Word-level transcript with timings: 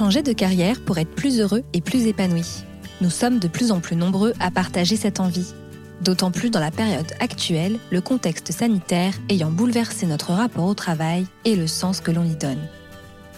Changer 0.00 0.22
de 0.22 0.32
carrière 0.32 0.80
pour 0.80 0.96
être 0.96 1.14
plus 1.14 1.40
heureux 1.40 1.62
et 1.74 1.82
plus 1.82 2.06
épanoui. 2.06 2.64
Nous 3.02 3.10
sommes 3.10 3.38
de 3.38 3.48
plus 3.48 3.70
en 3.70 3.80
plus 3.80 3.96
nombreux 3.96 4.32
à 4.40 4.50
partager 4.50 4.96
cette 4.96 5.20
envie. 5.20 5.52
D'autant 6.00 6.30
plus 6.30 6.48
dans 6.48 6.58
la 6.58 6.70
période 6.70 7.12
actuelle, 7.20 7.78
le 7.90 8.00
contexte 8.00 8.50
sanitaire 8.50 9.12
ayant 9.28 9.50
bouleversé 9.50 10.06
notre 10.06 10.32
rapport 10.32 10.64
au 10.64 10.72
travail 10.72 11.26
et 11.44 11.54
le 11.54 11.66
sens 11.66 12.00
que 12.00 12.10
l'on 12.10 12.24
y 12.24 12.34
donne. 12.34 12.66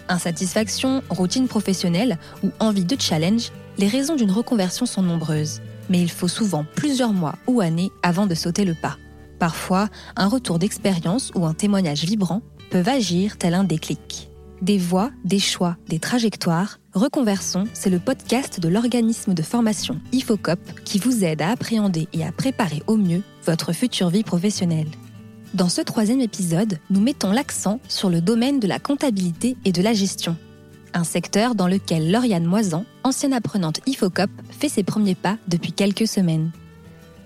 Insatisfaction, 0.09 1.03
routine 1.11 1.49
professionnelle 1.49 2.17
ou 2.45 2.53
envie 2.61 2.85
de 2.85 2.97
challenge, 2.97 3.51
les 3.77 3.89
raisons 3.89 4.15
d'une 4.15 4.31
reconversion 4.31 4.87
sont 4.87 5.03
nombreuses, 5.03 5.63
mais 5.91 6.01
il 6.01 6.13
faut 6.13 6.29
souvent 6.29 6.65
plusieurs 6.77 7.13
mois 7.13 7.35
ou 7.49 7.61
années 7.61 7.91
avant 8.05 8.29
de 8.29 8.37
sauter 8.37 8.65
le 8.65 8.75
pas. 8.75 8.99
Parfois, 9.41 9.89
un 10.15 10.29
retour 10.29 10.61
d'expérience 10.61 11.33
ou 11.35 11.45
un 11.45 11.55
témoignage 11.55 12.05
vibrant 12.05 12.41
peuvent 12.71 12.89
agir 12.89 13.37
tel 13.37 13.55
un 13.55 13.65
déclic. 13.65 14.29
Des 14.63 14.79
voix, 14.79 15.11
des 15.25 15.41
choix, 15.41 15.77
des 15.89 15.99
trajectoires, 15.99 16.79
Reconversion, 16.95 17.65
c'est 17.73 17.91
le 17.91 17.99
podcast 17.99 18.61
de 18.61 18.69
l'organisme 18.69 19.35
de 19.35 19.43
formation 19.43 19.99
IFOCOP 20.13 20.61
qui 20.85 21.01
vous 21.01 21.25
aide 21.25 21.43
à 21.43 21.51
appréhender 21.51 22.07
et 22.13 22.25
à 22.25 22.31
préparer 22.31 22.81
au 22.87 22.97
mieux 22.97 23.23
votre 23.45 23.73
future 23.73 24.09
vie 24.09 24.23
professionnelle. 24.23 24.87
Dans 25.53 25.69
ce 25.69 25.81
troisième 25.81 26.21
épisode, 26.21 26.79
nous 26.91 27.01
mettons 27.01 27.33
l'accent 27.33 27.81
sur 27.89 28.09
le 28.09 28.21
domaine 28.21 28.61
de 28.61 28.69
la 28.69 28.79
comptabilité 28.79 29.57
et 29.65 29.73
de 29.73 29.83
la 29.83 29.95
gestion, 29.95 30.37
un 30.95 31.03
secteur 31.03 31.57
dans 31.57 31.67
lequel 31.67 32.13
Lauriane 32.13 32.47
Moisan, 32.47 32.85
ancienne 33.03 33.35
apprenante 33.35 33.81
IFOCOP, 33.87 34.31
fait 34.51 34.69
ses 34.69 34.85
premiers 34.85 35.17
pas 35.17 35.39
depuis 35.49 35.73
quelques 35.73 36.07
semaines. 36.07 36.53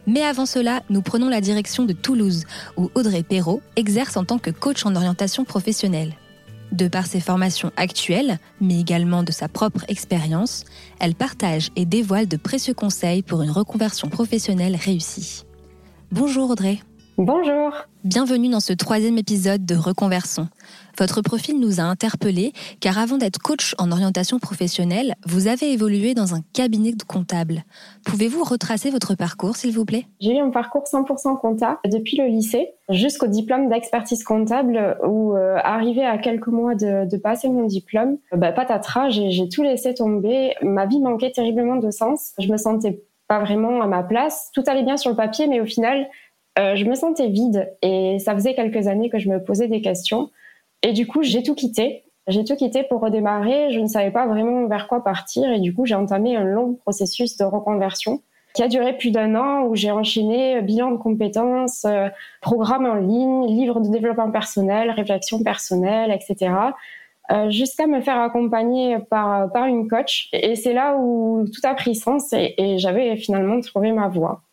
Mais 0.07 0.23
avant 0.23 0.47
cela, 0.47 0.83
nous 0.89 1.03
prenons 1.03 1.29
la 1.29 1.43
direction 1.43 1.84
de 1.84 1.93
Toulouse, 1.93 2.45
où 2.79 2.91
Audrey 2.95 3.23
Perrault 3.23 3.61
exerce 3.77 4.17
en 4.17 4.25
tant 4.25 4.39
que 4.39 4.51
coach 4.51 4.87
en 4.87 4.97
orientation 4.97 5.45
professionnelle. 5.45 6.15
De 6.72 6.89
par 6.89 7.06
ses 7.06 7.20
formations 7.20 7.72
actuelles, 7.77 8.39
mais 8.61 8.81
également 8.81 9.22
de 9.22 9.33
sa 9.33 9.48
propre 9.48 9.84
expérience, 9.89 10.64
elle 10.98 11.14
partage 11.14 11.70
et 11.77 11.86
dévoile 11.86 12.27
de 12.27 12.36
précieux 12.36 12.75
conseils 12.75 13.22
pour 13.22 13.42
une 13.42 13.50
reconversion 13.50 14.09
professionnelle 14.09 14.77
réussie. 14.77 15.44
Bonjour 16.12 16.50
Audrey. 16.50 16.78
Bonjour. 17.19 17.72
Bienvenue 18.05 18.50
dans 18.50 18.61
ce 18.61 18.75
troisième 18.75 19.17
épisode 19.17 19.64
de 19.64 19.75
Reconversion. 19.75 20.48
Votre 20.98 21.22
profil 21.22 21.59
nous 21.59 21.81
a 21.81 21.84
interpellés 21.84 22.53
car 22.78 22.98
avant 22.98 23.17
d'être 23.17 23.39
coach 23.39 23.75
en 23.78 23.91
orientation 23.91 24.39
professionnelle, 24.39 25.14
vous 25.27 25.48
avez 25.48 25.72
évolué 25.72 26.12
dans 26.12 26.34
un 26.34 26.41
cabinet 26.53 26.92
de 26.92 27.03
comptable. 27.03 27.64
Pouvez-vous 28.05 28.44
retracer 28.44 28.91
votre 28.91 29.14
parcours, 29.14 29.56
s'il 29.56 29.72
vous 29.72 29.87
plaît? 29.87 30.05
J'ai 30.20 30.37
eu 30.37 30.41
un 30.41 30.50
parcours 30.50 30.84
100% 30.84 31.41
comptable 31.41 31.78
depuis 31.87 32.19
le 32.19 32.27
lycée 32.27 32.75
jusqu'au 32.91 33.28
diplôme 33.28 33.70
d'expertise 33.70 34.22
comptable 34.22 34.98
où, 35.03 35.34
euh, 35.34 35.56
arrivé 35.64 36.05
à 36.05 36.19
quelques 36.19 36.48
mois 36.48 36.75
de, 36.75 37.17
passer 37.17 37.48
mon 37.48 37.64
diplôme, 37.64 38.19
euh, 38.34 38.37
bah, 38.37 38.53
patatras, 38.53 39.09
j'ai 39.09 39.48
tout 39.48 39.62
laissé 39.62 39.94
tomber. 39.94 40.53
Ma 40.61 40.84
vie 40.84 41.00
manquait 41.00 41.33
terriblement 41.33 41.77
de 41.77 41.91
sens. 41.91 42.34
Je 42.39 42.53
me 42.53 42.59
sentais 42.59 43.03
pas 43.28 43.41
vraiment 43.41 43.81
à 43.81 43.87
ma 43.87 44.03
place. 44.03 44.50
Tout 44.55 44.62
allait 44.67 44.83
bien 44.83 44.97
sur 44.97 45.11
le 45.11 45.17
papier, 45.17 45.47
mais 45.47 45.61
au 45.61 45.67
final, 45.67 46.09
je 46.57 46.85
me 46.85 46.95
sentais 46.95 47.29
vide 47.29 47.73
et 47.83 48.19
ça 48.19 48.35
faisait 48.35 48.55
quelques 48.55 48.87
années 48.87 49.11
que 49.11 49.19
je 49.19 49.29
me 49.29 49.43
posais 49.43 49.69
des 49.69 49.83
questions. 49.83 50.31
Et 50.83 50.93
du 50.93 51.07
coup, 51.07 51.23
j'ai 51.23 51.43
tout 51.43 51.55
quitté. 51.55 52.05
J'ai 52.29 52.45
tout 52.45 52.57
quitté 52.57 52.83
pour 52.83 53.01
redémarrer. 53.01 53.71
Je 53.73 53.79
ne 53.79 53.87
savais 53.87 54.11
pas 54.11 54.27
vraiment 54.27 54.67
vers 54.67 54.89
quoi 54.89 55.05
partir 55.05 55.51
et 55.51 55.61
du 55.61 55.75
coup, 55.75 55.87
j'ai 55.87 55.95
entamé 55.95 56.37
un 56.37 56.45
long 56.45 56.75
processus 56.75 57.37
de 57.37 57.45
reconversion 57.45 58.21
qui 58.55 58.62
a 58.62 58.69
duré 58.69 58.97
plus 58.97 59.11
d'un 59.11 59.34
an 59.34 59.65
où 59.65 59.77
j'ai 59.77 59.91
enchaîné 59.91 60.62
bilan 60.62 60.91
de 60.93 60.97
compétences, 60.97 61.84
euh, 61.84 62.09
programme 62.41 62.87
en 62.87 62.95
ligne, 62.95 63.47
livre 63.47 63.81
de 63.81 63.91
développement 63.91 64.31
personnel, 64.31 64.91
réflexion 64.91 65.43
personnelle, 65.43 66.11
etc. 66.11 66.55
Euh, 67.31 67.51
jusqu'à 67.51 67.87
me 67.87 68.01
faire 68.01 68.19
accompagner 68.19 68.99
par, 68.99 69.53
par 69.53 69.66
une 69.66 69.89
coach. 69.89 70.31
Et 70.33 70.56
c'est 70.56 70.72
là 70.72 70.97
où 70.97 71.45
tout 71.53 71.61
a 71.65 71.75
pris 71.75 71.95
sens 71.95 72.33
et 72.33 72.78
j'avais 72.78 73.16
finalement 73.16 73.61
trouvé 73.61 73.93
ma 73.93 74.09
voie. 74.09 74.46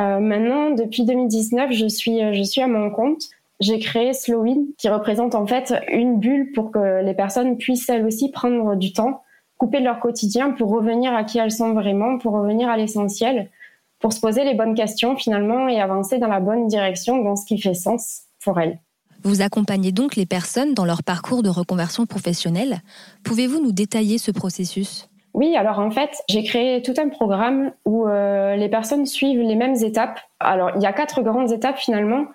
Euh, 0.00 0.18
maintenant, 0.18 0.70
depuis 0.70 1.04
2019, 1.04 1.72
je 1.72 1.86
suis, 1.86 2.20
je 2.34 2.42
suis 2.42 2.62
à 2.62 2.66
mon 2.66 2.90
compte. 2.90 3.24
J'ai 3.60 3.78
créé 3.78 4.14
Slowin, 4.14 4.64
qui 4.78 4.88
représente 4.88 5.34
en 5.34 5.46
fait 5.46 5.74
une 5.92 6.18
bulle 6.18 6.52
pour 6.52 6.70
que 6.70 7.04
les 7.04 7.12
personnes 7.12 7.58
puissent 7.58 7.88
elles 7.90 8.06
aussi 8.06 8.30
prendre 8.30 8.74
du 8.74 8.94
temps, 8.94 9.22
couper 9.58 9.80
leur 9.80 10.00
quotidien 10.00 10.52
pour 10.52 10.70
revenir 10.70 11.14
à 11.14 11.24
qui 11.24 11.38
elles 11.38 11.52
sont 11.52 11.74
vraiment, 11.74 12.16
pour 12.16 12.32
revenir 12.32 12.70
à 12.70 12.78
l'essentiel, 12.78 13.50
pour 13.98 14.14
se 14.14 14.20
poser 14.20 14.44
les 14.44 14.54
bonnes 14.54 14.74
questions 14.74 15.14
finalement 15.16 15.68
et 15.68 15.78
avancer 15.78 16.18
dans 16.18 16.28
la 16.28 16.40
bonne 16.40 16.68
direction, 16.68 17.22
dans 17.22 17.36
ce 17.36 17.44
qui 17.44 17.60
fait 17.60 17.74
sens 17.74 18.22
pour 18.42 18.58
elles. 18.58 18.80
Vous 19.22 19.42
accompagnez 19.42 19.92
donc 19.92 20.16
les 20.16 20.24
personnes 20.24 20.72
dans 20.72 20.86
leur 20.86 21.02
parcours 21.02 21.42
de 21.42 21.50
reconversion 21.50 22.06
professionnelle. 22.06 22.80
Pouvez-vous 23.22 23.60
nous 23.60 23.72
détailler 23.72 24.16
ce 24.16 24.30
processus? 24.30 25.09
Oui, 25.34 25.56
alors 25.56 25.78
en 25.78 25.90
fait, 25.90 26.10
j'ai 26.28 26.42
créé 26.42 26.82
tout 26.82 26.94
un 26.98 27.08
programme 27.08 27.72
où 27.84 28.06
euh, 28.06 28.56
les 28.56 28.68
personnes 28.68 29.06
suivent 29.06 29.40
les 29.40 29.54
mêmes 29.54 29.76
étapes. 29.76 30.20
Alors, 30.40 30.72
il 30.76 30.82
y 30.82 30.86
a 30.86 30.92
quatre 30.92 31.22
grandes 31.22 31.52
étapes 31.52 31.78
finalement. 31.78 32.26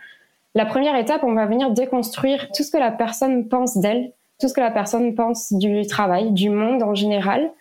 La 0.53 0.65
première 0.65 0.95
étape, 0.95 1.23
on 1.23 1.33
va 1.33 1.45
venir 1.45 1.71
déconstruire 1.71 2.49
tout 2.55 2.63
ce 2.63 2.71
que 2.71 2.77
la 2.77 2.91
personne 2.91 3.49
pense 3.49 3.77
d'elle, 3.77 4.13
tout 4.39 4.47
ce 4.47 4.53
que 4.53 4.61
la 4.61 4.71
personne 4.71 5.13
pense 5.13 5.51
du 5.51 5.85
travail, 5.87 6.31
du 6.31 6.49
monde 6.49 6.83
en 6.83 6.95
général, 6.95 7.51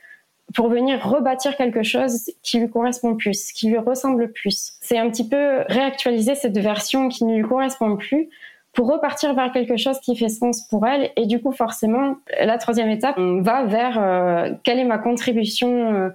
pour 0.55 0.69
venir 0.69 1.05
rebâtir 1.05 1.57
quelque 1.57 1.83
chose 1.83 2.31
qui 2.43 2.61
lui 2.61 2.71
correspond 2.71 3.17
plus, 3.17 3.51
qui 3.51 3.69
lui 3.69 3.79
ressemble 3.79 4.31
plus. 4.31 4.75
C'est 4.81 4.99
un 4.99 5.11
petit 5.11 5.29
peu 5.29 5.65
réactualiser 5.69 6.37
cette 6.37 6.59
version 6.59 7.09
qui 7.09 7.25
ne 7.25 7.35
lui 7.35 7.43
correspond 7.43 7.97
plus 7.97 8.29
pour 8.75 8.91
repartir 8.91 9.35
vers 9.35 9.53
quelque 9.53 9.77
chose 9.77 9.99
qui 10.01 10.17
fait 10.17 10.29
sens 10.29 10.67
pour 10.69 10.87
elle. 10.87 11.11
Et 11.17 11.27
du 11.27 11.41
coup, 11.41 11.53
forcément, 11.53 12.17
la 12.41 12.59
troisième 12.59 12.91
étape, 12.91 13.17
on 13.19 13.41
va 13.41 13.65
vers 13.65 13.99
euh, 13.99 14.51
quelle 14.65 14.79
est 14.79 14.85
ma 14.85 14.99
contribution 14.99 15.95
euh, 15.95 16.09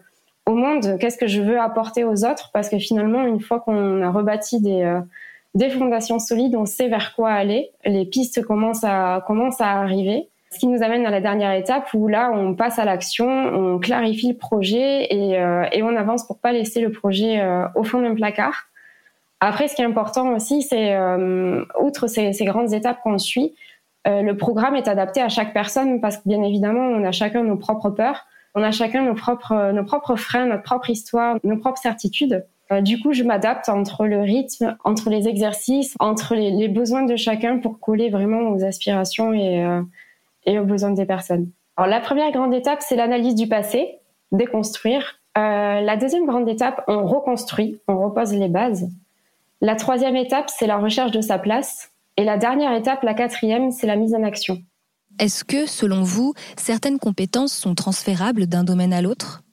au 0.45 0.53
monde, 0.53 0.97
qu'est-ce 0.99 1.17
que 1.17 1.27
je 1.27 1.41
veux 1.41 1.59
apporter 1.59 2.03
aux 2.03 2.25
autres, 2.25 2.49
parce 2.53 2.69
que 2.69 2.77
finalement, 2.77 3.23
une 3.23 3.39
fois 3.39 3.59
qu'on 3.59 4.01
a 4.01 4.09
rebâti 4.09 4.59
des, 4.61 4.81
euh, 4.81 4.99
des 5.55 5.69
fondations 5.69 6.19
solides, 6.19 6.55
on 6.55 6.65
sait 6.65 6.89
vers 6.89 7.15
quoi 7.15 7.29
aller, 7.29 7.71
les 7.85 8.05
pistes 8.05 8.43
commencent 8.43 8.83
à, 8.83 9.23
commencent 9.25 9.61
à 9.61 9.79
arriver. 9.79 10.27
Ce 10.51 10.57
qui 10.57 10.67
nous 10.67 10.81
amène 10.81 11.05
à 11.05 11.11
la 11.11 11.21
dernière 11.21 11.53
étape 11.53 11.93
où 11.93 12.07
là, 12.07 12.31
on 12.33 12.55
passe 12.55 12.79
à 12.79 12.85
l'action, 12.85 13.27
on 13.27 13.77
clarifie 13.77 14.29
le 14.29 14.37
projet 14.37 15.03
et, 15.03 15.33
et 15.73 15.83
on 15.83 15.95
avance 15.95 16.25
pour 16.25 16.39
pas 16.39 16.51
laisser 16.51 16.81
le 16.81 16.91
projet 16.91 17.39
au 17.75 17.83
fond 17.83 18.01
d'un 18.01 18.15
placard. 18.15 18.69
Après, 19.39 19.67
ce 19.67 19.75
qui 19.75 19.81
est 19.81 19.85
important 19.85 20.33
aussi, 20.33 20.61
c'est, 20.61 20.95
euh, 20.95 21.63
outre 21.79 22.07
ces, 22.07 22.33
ces, 22.33 22.45
grandes 22.45 22.73
étapes 22.73 23.01
qu'on 23.01 23.17
suit, 23.17 23.55
euh, 24.07 24.21
le 24.21 24.35
programme 24.35 24.75
est 24.75 24.87
adapté 24.87 25.21
à 25.21 25.29
chaque 25.29 25.53
personne 25.53 26.01
parce 26.01 26.17
que 26.17 26.23
bien 26.25 26.43
évidemment, 26.43 26.87
on 26.87 27.03
a 27.05 27.11
chacun 27.11 27.43
nos 27.43 27.55
propres 27.55 27.89
peurs, 27.89 28.25
on 28.55 28.63
a 28.63 28.71
chacun 28.71 29.03
nos 29.03 29.13
propres, 29.13 29.71
nos 29.71 29.83
propres 29.83 30.15
freins, 30.15 30.45
notre 30.45 30.63
propre 30.63 30.89
histoire, 30.89 31.37
nos 31.43 31.57
propres 31.57 31.79
certitudes. 31.79 32.45
Euh, 32.71 32.81
du 32.81 32.99
coup, 32.99 33.13
je 33.13 33.23
m'adapte 33.23 33.67
entre 33.69 34.05
le 34.05 34.21
rythme, 34.21 34.77
entre 34.83 35.09
les 35.09 35.27
exercices, 35.27 35.95
entre 35.99 36.35
les, 36.35 36.51
les, 36.51 36.67
besoins 36.67 37.03
de 37.03 37.15
chacun 37.15 37.57
pour 37.57 37.79
coller 37.79 38.09
vraiment 38.09 38.49
aux 38.49 38.63
aspirations 38.63 39.33
et, 39.33 39.63
euh, 39.63 39.81
et 40.45 40.59
aux 40.59 40.65
besoins 40.65 40.91
des 40.91 41.05
personnes. 41.05 41.49
Alors, 41.77 41.89
la 41.89 41.99
première 41.99 42.31
grande 42.31 42.53
étape, 42.53 42.81
c'est 42.81 42.95
l'analyse 42.95 43.35
du 43.35 43.47
passé, 43.47 43.99
déconstruire. 44.31 45.19
Euh, 45.37 45.81
la 45.81 45.97
deuxième 45.97 46.25
grande 46.25 46.47
étape, 46.47 46.83
on 46.87 47.05
reconstruit, 47.05 47.79
on 47.87 47.97
repose 47.97 48.33
les 48.33 48.49
bases. 48.49 48.89
La 49.61 49.75
troisième 49.75 50.15
étape, 50.15 50.49
c'est 50.49 50.67
la 50.67 50.77
recherche 50.77 51.11
de 51.11 51.19
sa 51.19 51.37
place. 51.37 51.89
Et 52.15 52.23
la 52.23 52.37
dernière 52.37 52.73
étape, 52.73 53.03
la 53.03 53.13
quatrième, 53.13 53.71
c'est 53.71 53.87
la 53.87 53.97
mise 53.97 54.15
en 54.15 54.23
action. 54.23 54.57
Est-ce 55.19 55.43
que, 55.43 55.65
selon 55.65 56.01
vous, 56.01 56.33
certaines 56.55 56.97
compétences 56.97 57.51
sont 57.51 57.75
transférables 57.75 58.47
d'un 58.47 58.63
domaine 58.63 58.93
à 58.93 59.01
l'autre? 59.01 59.43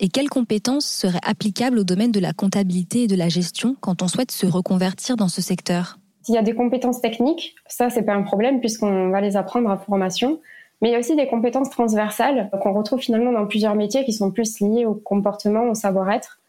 Et 0.00 0.08
quelles 0.08 0.30
compétences 0.30 0.86
seraient 0.86 1.20
applicables 1.22 1.78
au 1.78 1.84
domaine 1.84 2.12
de 2.12 2.18
la 2.18 2.32
comptabilité 2.32 3.02
et 3.02 3.06
de 3.08 3.14
la 3.14 3.28
gestion 3.28 3.76
quand 3.80 4.00
on 4.00 4.08
souhaite 4.08 4.30
se 4.30 4.46
reconvertir 4.46 5.16
dans 5.16 5.28
ce 5.28 5.42
secteur? 5.42 5.98
S'il 6.22 6.34
y 6.34 6.38
a 6.38 6.42
des 6.42 6.54
compétences 6.54 7.02
techniques, 7.02 7.54
ça, 7.66 7.90
c'est 7.90 8.04
pas 8.04 8.14
un 8.14 8.22
problème 8.22 8.60
puisqu'on 8.60 9.10
va 9.10 9.20
les 9.20 9.36
apprendre 9.36 9.68
à 9.68 9.76
formation. 9.76 10.40
Mais 10.80 10.88
il 10.88 10.92
y 10.92 10.94
a 10.94 10.98
aussi 10.98 11.14
des 11.14 11.28
compétences 11.28 11.68
transversales 11.68 12.50
qu'on 12.62 12.72
retrouve 12.72 13.00
finalement 13.00 13.32
dans 13.32 13.46
plusieurs 13.46 13.74
métiers 13.74 14.04
qui 14.06 14.14
sont 14.14 14.30
plus 14.30 14.60
liés 14.60 14.86
au 14.86 14.94
comportement, 14.94 15.64
au 15.64 15.74
savoir-être. 15.74 16.41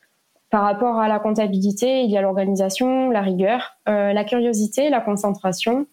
Par 0.53 0.61
rapport 0.61 0.99
à 0.99 1.07
la 1.07 1.17
comptabilité, 1.17 2.03
il 2.03 2.11
y 2.11 2.15
a 2.15 2.21
l'organisation, 2.21 3.09
la 3.09 3.21
rigueur, 3.21 3.71
euh, 3.89 4.13
la 4.13 4.23
curiosité, 4.23 4.91
la 4.91 5.01
concentration, 5.01 5.87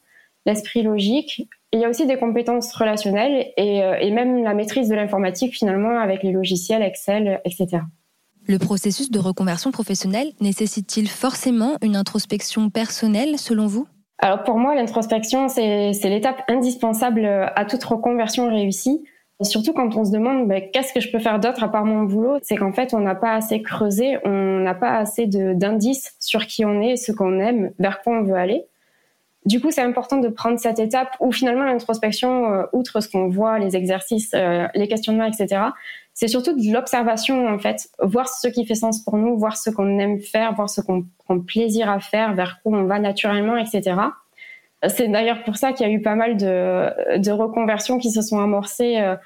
l'esprit 0.45 0.83
logique. 0.83 1.49
Il 1.73 1.81
y 1.81 1.85
a 1.87 1.89
aussi 1.89 2.07
des 2.07 2.19
compétences 2.19 2.71
relationnelles 2.75 3.53
et, 3.57 3.83
euh, 3.83 3.97
et 3.99 4.11
même 4.11 4.45
la 4.45 4.53
maîtrise 4.53 4.91
de 4.91 4.95
l'informatique 4.95 5.57
finalement 5.57 5.99
avec 5.99 6.23
les 6.23 6.31
logiciels 6.31 6.83
Excel, 6.83 7.41
etc. 7.47 7.85
Le 8.47 8.59
processus 8.59 9.11
de 9.11 9.19
reconversion 9.19 9.71
professionnelle 9.71 10.33
nécessite-t-il 10.43 11.09
forcément 11.09 11.79
une 11.81 11.97
introspection 11.97 12.69
personnelle 12.69 13.39
selon 13.39 13.67
vous? 13.67 13.89
Alors 14.19 14.43
pour 14.43 14.59
moi, 14.59 14.75
l'introspection, 14.75 15.49
c'est 15.49 15.95
l'étape 16.05 16.43
indispensable 16.49 17.25
à 17.25 17.65
toute 17.65 17.83
reconversion 17.83 18.51
réussie 18.51 19.03
Surtout 19.43 19.73
quand 19.73 19.97
on 19.97 20.05
se 20.05 20.11
demande 20.11 20.49
bah, 20.49 20.61
qu'est-ce 20.61 20.93
que 20.93 21.01
je 21.01 21.11
peux 21.11 21.19
faire 21.19 21.41
d'autre 21.41 21.63
à 21.63 21.69
part 21.69 21.87
mon 21.87 22.03
boulot, 22.03 22.39
c'est 22.43 22.57
qu'en 22.57 22.73
fait 22.73 22.93
on 22.93 23.01
n'a 23.01 23.15
pas 23.15 23.33
assez 23.33 23.63
creusé, 23.63 24.19
on 24.25 24.61
n'a 24.61 24.75
pas 24.75 24.99
assez 24.99 25.27
d'indices 25.27 26.15
sur 26.19 26.47
qui 26.47 26.65
on 26.65 26.83
est, 26.83 26.97
ce 26.97 27.13
qu'on 27.13 27.41
aime, 27.41 27.73
vers 27.79 28.03
quoi 28.03 28.19
on 28.19 28.23
veut 28.23 28.35
aller. 28.35 28.67
Du 29.47 29.59
coup, 29.59 29.71
c'est 29.71 29.81
important 29.81 30.19
de 30.19 30.29
prendre 30.29 30.59
cette 30.59 30.79
étape 30.79 31.17
où 31.19 31.33
finalement 31.33 31.65
l'introspection, 31.65 32.53
euh, 32.53 32.65
outre 32.75 33.01
ce 33.01 33.09
qu'on 33.09 33.29
voit, 33.29 33.59
les 33.59 33.75
exercices, 33.75 34.33
euh, 34.35 34.67
les 34.75 34.87
questionnements, 34.87 35.25
etc., 35.25 35.63
c'est 36.13 36.29
surtout 36.29 36.53
de 36.53 36.71
l'observation 36.71 37.49
en 37.49 37.59
fait, 37.59 37.89
voir 38.03 38.29
ce 38.29 38.49
qui 38.49 38.67
fait 38.67 38.75
sens 38.75 39.03
pour 39.03 39.17
nous, 39.17 39.39
voir 39.39 39.57
ce 39.57 39.71
qu'on 39.71 39.99
aime 39.99 40.21
faire, 40.21 40.53
voir 40.55 40.69
ce 40.69 40.83
qu'on 40.83 41.07
prend 41.25 41.41
plaisir 41.41 41.89
à 41.89 42.01
faire, 42.01 42.35
vers 42.35 42.59
où 42.67 42.77
on 42.77 42.85
va 42.85 42.99
naturellement, 42.99 43.57
etc. 43.57 43.97
C'est 44.88 45.09
d'ailleurs 45.09 45.44
pour 45.44 45.56
ça 45.56 45.73
qu'il 45.73 45.87
y 45.87 45.91
a 45.91 45.93
eu 45.93 46.00
pas 46.00 46.15
mal 46.15 46.37
de, 46.37 47.19
de 47.19 47.31
reconversions 47.31 47.99
qui 47.99 48.11
se 48.11 48.23
sont 48.23 48.38
amorcées 48.38 48.99
euh, 48.99 49.17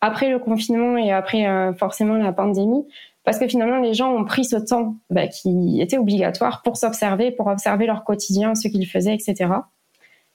après 0.00 0.30
le 0.30 0.38
confinement 0.38 0.96
et 0.96 1.12
après 1.12 1.46
forcément 1.76 2.14
la 2.14 2.32
pandémie, 2.32 2.86
parce 3.24 3.38
que 3.38 3.46
finalement 3.46 3.78
les 3.80 3.92
gens 3.92 4.14
ont 4.14 4.24
pris 4.24 4.44
ce 4.44 4.56
temps 4.56 4.96
bah, 5.10 5.26
qui 5.26 5.80
était 5.80 5.98
obligatoire 5.98 6.62
pour 6.62 6.76
s'observer, 6.76 7.30
pour 7.32 7.48
observer 7.48 7.86
leur 7.86 8.04
quotidien, 8.04 8.54
ce 8.54 8.68
qu'ils 8.68 8.86
faisaient, 8.86 9.14
etc. 9.14 9.50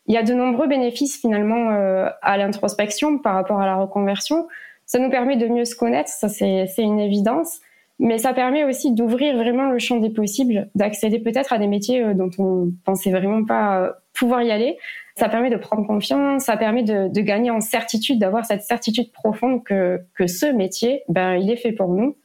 Il 0.08 0.14
y 0.14 0.18
a 0.18 0.24
de 0.24 0.34
nombreux 0.34 0.68
bénéfices 0.68 1.20
finalement 1.20 1.72
euh, 1.72 2.10
à 2.22 2.38
l'introspection 2.38 3.18
par 3.18 3.34
rapport 3.34 3.60
à 3.60 3.66
la 3.66 3.76
reconversion. 3.76 4.48
Ça 4.86 5.00
nous 5.00 5.10
permet 5.10 5.36
de 5.36 5.48
mieux 5.48 5.66
se 5.66 5.76
connaître, 5.76 6.10
ça 6.10 6.30
c'est 6.30 6.68
une 6.78 7.00
évidence, 7.00 7.60
mais 7.98 8.20
ça 8.20 8.34
permet 8.34 8.64
aussi 8.64 8.94
d'ouvrir 8.94 9.36
vraiment 9.36 9.70
le 9.72 9.80
champ 9.80 9.98
des 9.98 10.12
possibles, 10.12 10.70
d'accéder 10.76 11.18
peut-être 11.20 11.54
à 11.54 11.58
des 11.58 11.68
métiers 11.68 12.04
euh, 12.04 12.14
dont 12.14 12.30
on 12.38 12.72
pensait 12.84 13.10
vraiment 13.10 13.44
pas 13.44 13.82
euh, 13.82 13.92
pouvoir 14.16 14.42
y 14.42 14.52
aller. 14.52 14.78
Ça 15.16 15.30
permet 15.30 15.50
de 15.50 15.56
prendre 15.56 15.86
confiance, 15.86 16.44
ça 16.44 16.58
permet 16.58 16.84
de, 16.84 17.08
de 17.08 17.22
gagner 17.22 17.52
en 17.52 17.62
certitude, 17.62 18.20
d'avoir 18.20 18.46
cette 18.46 18.64
certitude 18.64 19.12
profonde 19.12 19.64
que, 19.64 20.02
que 20.14 20.28
ce 20.28 20.46
métier, 20.46 21.04
ben, 21.08 21.36
il 21.36 21.50
est 21.50 21.58
fait 21.58 21.72
pour 21.72 21.90
nous 21.90 22.16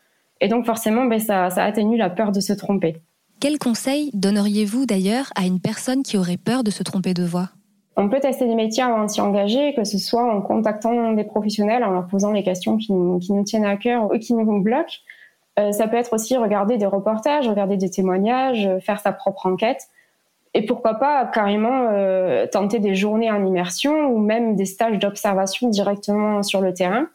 et 0.41 0.49
donc 0.49 0.67
forcément, 0.67 1.05
ben, 1.05 1.19
ça, 1.19 1.51
ça 1.51 1.65
atténue 1.65 1.97
la 1.97 2.11
peur 2.11 2.33
de 2.33 2.41
se 2.41 2.53
tromper. 2.53 2.97
Quel 3.41 3.59
conseil 3.59 4.11
donneriez-vous 4.15 4.87
d'ailleurs 4.87 5.31
à 5.37 5.47
une 5.47 5.61
personne 5.61 6.03
qui 6.03 6.19
aurait 6.19 6.37
peur 6.37 6.65
de 6.65 6.71
se 6.71 6.83
tromper 6.83 7.15
de 7.15 7.25
voix 7.25 7.51
on 7.97 8.09
peut 8.09 8.21
tester 8.21 8.47
des 8.47 8.55
métiers 8.55 8.85
avant 8.85 9.05
de 9.05 9.11
s'y 9.11 9.21
engager, 9.21 9.75
que 9.75 9.85
ce 9.85 9.99
soit 9.99 10.23
en 10.23 10.41
contactant 10.41 11.13
des 11.13 11.25
professionnels, 11.25 11.85
en 11.85 11.91
leur 11.91 12.07
posant 12.07 12.33
les 12.33 12.43
questions 12.43 12.79
qui 12.79 12.95
nous, 12.95 13.19
qui 13.19 13.33
nous 13.33 13.45
tiennent 13.45 13.67
à 13.67 13.77
cœur 13.77 14.05
ou 14.05 14.19
qui 14.19 14.33
nous 14.33 14.63
bloquent. 14.63 15.01
Euh, 15.59 15.73
ça 15.73 15.87
peut 15.87 15.99
être 15.99 16.15
aussi 16.15 16.35
regarder 16.37 16.79
des 16.79 16.87
reportages, 16.87 17.47
regarder 17.47 17.77
des 17.77 17.91
témoignages, 17.91 18.71
faire 18.81 19.01
sa 19.01 19.13
propre 19.13 19.45
enquête. 19.45 19.89
Et 20.55 20.67
pourquoi 20.67 20.95
pas 20.95 21.27
carrément 21.27 21.89
euh, 21.93 22.47
tenter 22.47 22.81
des 22.81 22.95
journées 22.95 23.31
en 23.31 23.45
immersion 23.45 24.09
ou 24.09 24.19
même 24.19 24.57
des 24.57 24.65
stages 24.65 24.99
d'observation 24.99 25.69
directement 25.69 26.43
sur 26.43 26.61
le 26.61 26.75
terrain. 26.75 27.07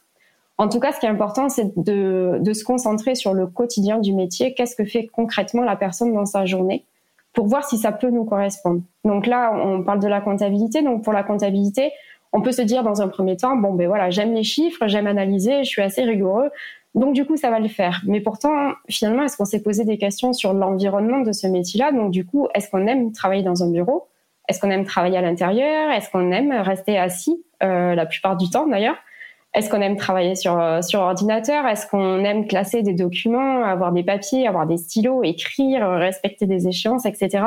En 0.58 0.68
tout 0.68 0.80
cas, 0.80 0.92
ce 0.92 1.00
qui 1.00 1.06
est 1.06 1.10
important, 1.10 1.50
c'est 1.50 1.76
de, 1.76 2.38
de, 2.40 2.52
se 2.54 2.64
concentrer 2.64 3.14
sur 3.14 3.34
le 3.34 3.46
quotidien 3.46 3.98
du 3.98 4.14
métier. 4.14 4.54
Qu'est-ce 4.54 4.74
que 4.74 4.86
fait 4.86 5.06
concrètement 5.06 5.62
la 5.62 5.76
personne 5.76 6.14
dans 6.14 6.24
sa 6.24 6.46
journée 6.46 6.86
pour 7.34 7.46
voir 7.46 7.68
si 7.68 7.76
ça 7.76 7.92
peut 7.92 8.08
nous 8.08 8.24
correspondre? 8.24 8.80
Donc 9.04 9.26
là, 9.26 9.52
on 9.54 9.82
parle 9.82 10.00
de 10.00 10.08
la 10.08 10.22
comptabilité. 10.22 10.80
Donc 10.80 11.04
pour 11.04 11.12
la 11.12 11.22
comptabilité, 11.22 11.92
on 12.32 12.40
peut 12.40 12.52
se 12.52 12.62
dire 12.62 12.82
dans 12.82 13.02
un 13.02 13.08
premier 13.08 13.36
temps, 13.36 13.56
bon 13.56 13.74
ben 13.74 13.86
voilà, 13.86 14.08
j'aime 14.10 14.32
les 14.32 14.42
chiffres, 14.42 14.86
j'aime 14.86 15.06
analyser, 15.06 15.62
je 15.62 15.68
suis 15.68 15.82
assez 15.82 16.02
rigoureux. 16.04 16.50
Donc 16.96 17.14
du 17.14 17.24
coup, 17.24 17.36
ça 17.36 17.50
va 17.50 17.60
le 17.60 17.68
faire. 17.68 18.00
Mais 18.06 18.20
pourtant, 18.20 18.72
finalement, 18.88 19.22
est-ce 19.22 19.36
qu'on 19.36 19.44
s'est 19.44 19.62
posé 19.62 19.84
des 19.84 19.98
questions 19.98 20.32
sur 20.32 20.52
l'environnement 20.54 21.20
de 21.20 21.30
ce 21.32 21.46
métier-là? 21.46 21.92
Donc 21.92 22.10
du 22.10 22.24
coup, 22.24 22.48
est-ce 22.54 22.70
qu'on 22.70 22.86
aime 22.86 23.12
travailler 23.12 23.42
dans 23.42 23.62
un 23.62 23.70
bureau? 23.70 24.08
Est-ce 24.48 24.60
qu'on 24.60 24.70
aime 24.70 24.84
travailler 24.84 25.18
à 25.18 25.22
l'intérieur? 25.22 25.90
Est-ce 25.90 26.10
qu'on 26.10 26.32
aime 26.32 26.52
rester 26.52 26.98
assis 26.98 27.44
euh, 27.62 27.94
la 27.94 28.06
plupart 28.06 28.36
du 28.36 28.48
temps 28.48 28.66
d'ailleurs? 28.66 28.96
Est-ce 29.54 29.70
qu'on 29.70 29.80
aime 29.80 29.96
travailler 29.96 30.34
sur, 30.34 30.58
euh, 30.60 30.82
sur 30.82 31.00
ordinateur? 31.00 31.66
Est-ce 31.66 31.86
qu'on 31.86 32.24
aime 32.24 32.46
classer 32.46 32.82
des 32.82 32.92
documents, 32.92 33.62
avoir 33.62 33.92
des 33.92 34.02
papiers, 34.02 34.46
avoir 34.46 34.66
des 34.66 34.76
stylos, 34.76 35.22
écrire, 35.22 35.88
respecter 35.88 36.46
des 36.46 36.68
échéances, 36.68 37.06
etc. 37.06 37.44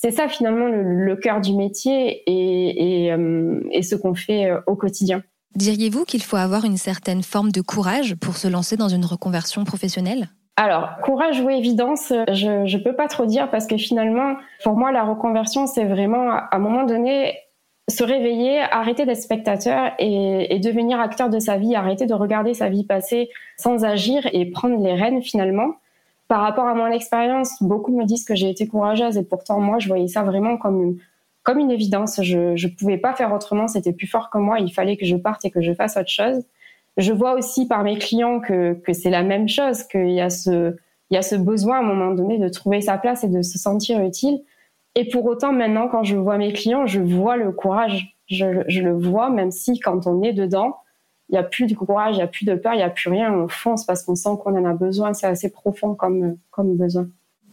C'est 0.00 0.12
ça 0.12 0.28
finalement 0.28 0.68
le, 0.68 1.16
cœur 1.16 1.40
du 1.40 1.54
métier 1.54 2.22
et, 2.26 3.06
et, 3.06 3.12
euh, 3.12 3.60
et 3.72 3.82
ce 3.82 3.96
qu'on 3.96 4.14
fait 4.14 4.46
euh, 4.46 4.60
au 4.68 4.76
quotidien. 4.76 5.24
Diriez-vous 5.54 6.04
qu'il 6.04 6.22
faut 6.22 6.36
avoir 6.36 6.64
une 6.64 6.76
certaine 6.76 7.22
forme 7.22 7.50
de 7.50 7.60
courage 7.60 8.14
pour 8.16 8.36
se 8.36 8.48
lancer 8.48 8.76
dans 8.76 8.88
une 8.88 9.04
reconversion 9.04 9.64
professionnelle? 9.64 10.28
Alors, 10.56 10.88
courage 11.04 11.40
ou 11.40 11.50
évidence, 11.50 12.12
je 12.32 12.76
ne 12.76 12.82
peux 12.82 12.94
pas 12.94 13.06
trop 13.06 13.26
dire 13.26 13.50
parce 13.50 13.66
que 13.66 13.76
finalement, 13.76 14.34
pour 14.64 14.76
moi, 14.76 14.90
la 14.90 15.04
reconversion, 15.04 15.66
c'est 15.66 15.84
vraiment, 15.84 16.32
à 16.32 16.48
un 16.52 16.58
moment 16.58 16.84
donné, 16.84 17.36
se 17.88 18.04
réveiller, 18.04 18.60
arrêter 18.60 19.06
d'être 19.06 19.22
spectateur 19.22 19.92
et, 19.98 20.54
et, 20.54 20.58
devenir 20.58 21.00
acteur 21.00 21.30
de 21.30 21.38
sa 21.38 21.56
vie, 21.56 21.74
arrêter 21.74 22.06
de 22.06 22.14
regarder 22.14 22.54
sa 22.54 22.68
vie 22.68 22.84
passer 22.84 23.30
sans 23.56 23.84
agir 23.84 24.28
et 24.32 24.46
prendre 24.50 24.82
les 24.82 24.94
rênes 24.94 25.22
finalement. 25.22 25.74
Par 26.28 26.42
rapport 26.42 26.66
à 26.66 26.74
mon 26.74 26.88
expérience, 26.88 27.62
beaucoup 27.62 27.96
me 27.96 28.04
disent 28.04 28.24
que 28.24 28.34
j'ai 28.34 28.50
été 28.50 28.66
courageuse 28.66 29.16
et 29.16 29.24
pourtant 29.24 29.60
moi 29.60 29.78
je 29.78 29.88
voyais 29.88 30.08
ça 30.08 30.22
vraiment 30.22 30.58
comme 30.58 30.82
une, 30.82 30.98
comme 31.48 31.60
une 31.60 31.70
évidence. 31.70 32.20
Je 32.22 32.50
ne 32.50 32.76
pouvais 32.76 32.98
pas 32.98 33.14
faire 33.14 33.32
autrement, 33.32 33.68
c'était 33.68 33.94
plus 33.94 34.06
fort 34.06 34.28
que 34.28 34.36
moi, 34.36 34.58
il 34.58 34.70
fallait 34.70 34.98
que 34.98 35.06
je 35.06 35.16
parte 35.16 35.46
et 35.46 35.50
que 35.50 35.62
je 35.62 35.72
fasse 35.72 35.96
autre 35.96 36.10
chose. 36.10 36.44
Je 36.98 37.10
vois 37.10 37.32
aussi 37.32 37.66
par 37.66 37.84
mes 37.84 37.96
clients 37.96 38.38
que, 38.38 38.74
que 38.74 38.92
c'est 38.92 39.08
la 39.08 39.22
même 39.22 39.48
chose, 39.48 39.82
qu'il 39.84 40.10
y 40.10 40.20
a 40.20 40.28
ce 40.28 40.76
il 41.10 41.14
y 41.14 41.16
a 41.16 41.22
ce 41.22 41.36
besoin 41.36 41.76
à 41.76 41.80
un 41.80 41.84
moment 41.86 42.12
donné 42.12 42.36
de 42.36 42.50
trouver 42.50 42.82
sa 42.82 42.98
place 42.98 43.24
et 43.24 43.28
de 43.28 43.40
se 43.40 43.58
sentir 43.58 43.98
utile. 44.02 44.42
Et 44.94 45.08
pour 45.08 45.24
autant, 45.24 45.54
maintenant, 45.54 45.88
quand 45.88 46.04
je 46.04 46.16
vois 46.16 46.36
mes 46.36 46.52
clients, 46.52 46.84
je 46.84 47.00
vois 47.00 47.38
le 47.38 47.50
courage. 47.50 48.14
Je, 48.26 48.44
le 48.44 48.92
vois, 48.92 49.30
même 49.30 49.50
si 49.50 49.80
quand 49.80 50.06
on 50.06 50.22
est 50.22 50.34
dedans, 50.34 50.76
il 51.30 51.32
n'y 51.32 51.38
a 51.38 51.44
plus 51.44 51.66
de 51.66 51.74
courage, 51.74 52.16
il 52.16 52.18
n'y 52.18 52.24
a 52.24 52.26
plus 52.26 52.44
de 52.44 52.56
peur, 52.56 52.74
il 52.74 52.76
n'y 52.76 52.82
a 52.82 52.90
plus 52.90 53.08
rien. 53.08 53.32
On 53.32 53.48
fonce 53.48 53.86
parce 53.86 54.02
qu'on 54.02 54.16
sent 54.16 54.36
qu'on 54.44 54.54
en 54.54 54.66
a 54.66 54.74
besoin. 54.74 55.14
C'est 55.14 55.26
assez 55.26 55.50
profond 55.50 55.94
comme, 55.94 56.36
comme 56.50 56.76
besoin. 56.76 57.08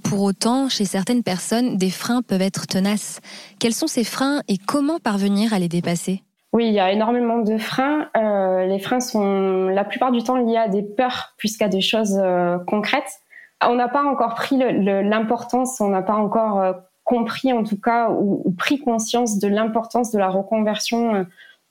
Pour 0.08 0.22
autant, 0.22 0.70
chez 0.70 0.86
certaines 0.86 1.24
personnes, 1.24 1.78
des 1.78 1.90
freins 1.90 2.22
peuvent 2.22 2.42
être 2.42 2.68
tenaces. 2.68 3.22
Quels 3.60 3.74
sont 3.74 3.88
ces 3.88 4.04
freins 4.04 4.42
et 4.48 4.58
comment 4.58 5.00
parvenir 5.00 5.52
à 5.52 5.60
les 5.60 5.68
dépasser? 5.68 6.22
Oui, 6.54 6.68
il 6.68 6.74
y 6.74 6.80
a 6.80 6.92
énormément 6.92 7.40
de 7.40 7.58
freins. 7.58 8.08
Euh, 8.16 8.66
les 8.66 8.80
freins 8.80 9.00
sont 9.00 9.68
la 9.68 9.84
plupart 9.84 10.12
du 10.12 10.24
temps 10.24 10.38
liés 10.38 10.58
à 10.58 10.70
des 10.70 10.84
peurs 10.84 11.34
plus 11.38 11.58
qu'à 11.58 11.68
des 11.68 11.82
choses 11.82 12.20
euh, 12.22 12.58
concrètes. 12.68 13.20
On 13.68 13.76
n'a 13.76 13.88
pas 13.88 14.04
encore 14.04 14.36
pris 14.36 14.58
l'importance, 14.58 15.82
on 15.82 15.90
n'a 15.90 16.04
pas 16.04 16.14
encore 16.14 16.62
euh, 16.62 16.74
compris 17.04 17.52
en 17.52 17.64
tout 17.64 17.80
cas 17.80 18.10
ou, 18.10 18.54
pris 18.58 18.80
conscience 18.80 19.40
de 19.40 19.48
l'importance 19.48 20.12
de 20.12 20.20
la 20.20 20.30
reconversion 20.30 21.16
euh, 21.16 21.24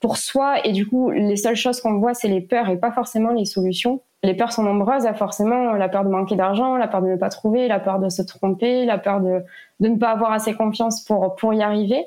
pour 0.04 0.18
soi 0.18 0.66
et 0.66 0.72
du 0.72 0.86
coup 0.86 1.08
les 1.08 1.36
seules 1.36 1.56
choses 1.56 1.80
qu'on 1.80 1.98
voit 1.98 2.12
c'est 2.12 2.28
les 2.28 2.42
peurs 2.42 2.68
et 2.68 2.76
pas 2.76 2.92
forcément 2.92 3.30
les 3.30 3.46
solutions. 3.46 4.02
Les 4.22 4.34
peurs 4.34 4.52
sont 4.52 4.62
nombreuses, 4.62 5.08
forcément 5.16 5.72
la 5.72 5.88
peur 5.88 6.04
de 6.04 6.10
manquer 6.10 6.36
d'argent, 6.36 6.76
la 6.76 6.88
peur 6.88 7.00
de 7.00 7.08
ne 7.08 7.16
pas 7.16 7.30
trouver, 7.30 7.68
la 7.68 7.80
peur 7.80 7.98
de 7.98 8.10
se 8.10 8.20
tromper, 8.20 8.84
la 8.84 8.98
peur 8.98 9.22
de, 9.22 9.42
de 9.80 9.88
ne 9.88 9.96
pas 9.96 10.10
avoir 10.10 10.32
assez 10.32 10.52
confiance 10.52 11.02
pour, 11.06 11.36
pour 11.36 11.54
y 11.54 11.62
arriver. 11.62 12.04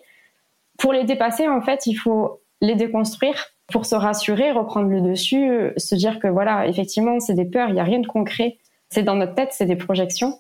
Pour 0.78 0.94
les 0.94 1.06
dépasser, 1.06 1.48
en 1.48 1.60
fait, 1.60 1.88
il 1.88 1.96
faut 1.96 2.40
les 2.62 2.76
déconstruire 2.76 3.48
pour 3.74 3.88
se 3.88 3.96
rassurer, 3.96 4.52
reprendre 4.52 4.90
le 4.90 5.02
dessus, 5.02 5.72
se 5.78 5.96
dire 5.96 6.20
que 6.20 6.28
voilà, 6.28 6.68
effectivement, 6.68 7.20
c'est 7.20 7.34
des 7.34 7.46
peurs, 7.46 7.70
il 7.70 7.74
n'y 7.74 7.80
a 7.80 7.84
rien 7.84 8.00
de 8.00 8.08
concret. 8.08 8.58
C'est 8.90 9.02
dans 9.02 9.16
notre 9.16 9.34
tête, 9.34 9.54
c'est 9.54 9.66
des 9.66 9.76
projections 9.76 10.38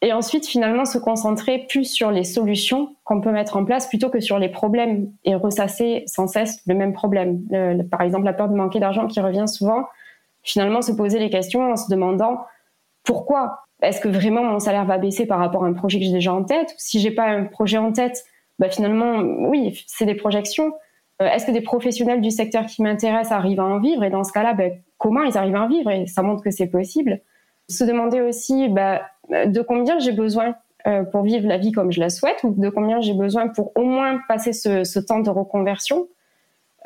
et 0.00 0.12
ensuite 0.12 0.46
finalement 0.46 0.84
se 0.84 0.98
concentrer 0.98 1.66
plus 1.68 1.84
sur 1.84 2.10
les 2.10 2.24
solutions 2.24 2.94
qu'on 3.04 3.20
peut 3.20 3.32
mettre 3.32 3.56
en 3.56 3.64
place 3.64 3.88
plutôt 3.88 4.10
que 4.10 4.20
sur 4.20 4.38
les 4.38 4.48
problèmes 4.48 5.10
et 5.24 5.34
ressasser 5.34 6.04
sans 6.06 6.28
cesse 6.28 6.60
le 6.66 6.74
même 6.74 6.92
problème. 6.92 7.40
par 7.90 8.02
exemple, 8.02 8.24
la 8.24 8.32
peur 8.32 8.48
de 8.48 8.54
manquer 8.54 8.78
d'argent 8.78 9.06
qui 9.08 9.20
revient 9.20 9.48
souvent. 9.48 9.86
Finalement, 10.42 10.82
se 10.82 10.92
poser 10.92 11.18
les 11.18 11.30
questions 11.30 11.72
en 11.72 11.76
se 11.76 11.90
demandant 11.90 12.44
pourquoi 13.02 13.64
Est-ce 13.82 14.00
que 14.00 14.08
vraiment 14.08 14.44
mon 14.44 14.60
salaire 14.60 14.84
va 14.84 14.98
baisser 14.98 15.26
par 15.26 15.38
rapport 15.38 15.64
à 15.64 15.66
un 15.66 15.72
projet 15.72 15.98
que 15.98 16.04
j'ai 16.04 16.12
déjà 16.12 16.32
en 16.32 16.44
tête? 16.44 16.74
Si 16.78 17.00
j'ai 17.00 17.10
pas 17.10 17.26
un 17.26 17.44
projet 17.44 17.78
en 17.78 17.92
tête, 17.92 18.24
bah 18.58 18.68
finalement, 18.68 19.18
oui, 19.48 19.84
c'est 19.86 20.04
des 20.04 20.14
projections. 20.14 20.72
Euh, 21.22 21.26
est-ce 21.26 21.46
que 21.46 21.52
des 21.52 21.60
professionnels 21.60 22.20
du 22.20 22.30
secteur 22.30 22.66
qui 22.66 22.82
m'intéressent 22.82 23.32
arrivent 23.32 23.60
à 23.60 23.64
en 23.64 23.80
vivre? 23.80 24.04
Et 24.04 24.10
dans 24.10 24.24
ce 24.24 24.32
cas-là, 24.32 24.54
bah, 24.54 24.64
comment 24.98 25.22
ils 25.22 25.36
arrivent 25.36 25.56
à 25.56 25.62
en 25.62 25.68
vivre? 25.68 25.90
Et 25.90 26.06
ça 26.06 26.22
montre 26.22 26.42
que 26.42 26.50
c'est 26.50 26.66
possible. 26.66 27.20
Se 27.68 27.84
demander 27.84 28.20
aussi, 28.20 28.68
bah, 28.68 29.02
de 29.30 29.60
combien 29.60 29.98
j'ai 29.98 30.12
besoin 30.12 30.54
euh, 30.86 31.02
pour 31.02 31.22
vivre 31.22 31.46
la 31.48 31.58
vie 31.58 31.72
comme 31.72 31.90
je 31.90 32.00
la 32.00 32.08
souhaite 32.08 32.38
ou 32.44 32.54
de 32.56 32.68
combien 32.68 33.00
j'ai 33.00 33.12
besoin 33.12 33.48
pour 33.48 33.72
au 33.76 33.82
moins 33.82 34.20
passer 34.28 34.52
ce, 34.52 34.98
temps 35.00 35.20
de 35.20 35.30
reconversion? 35.30 36.06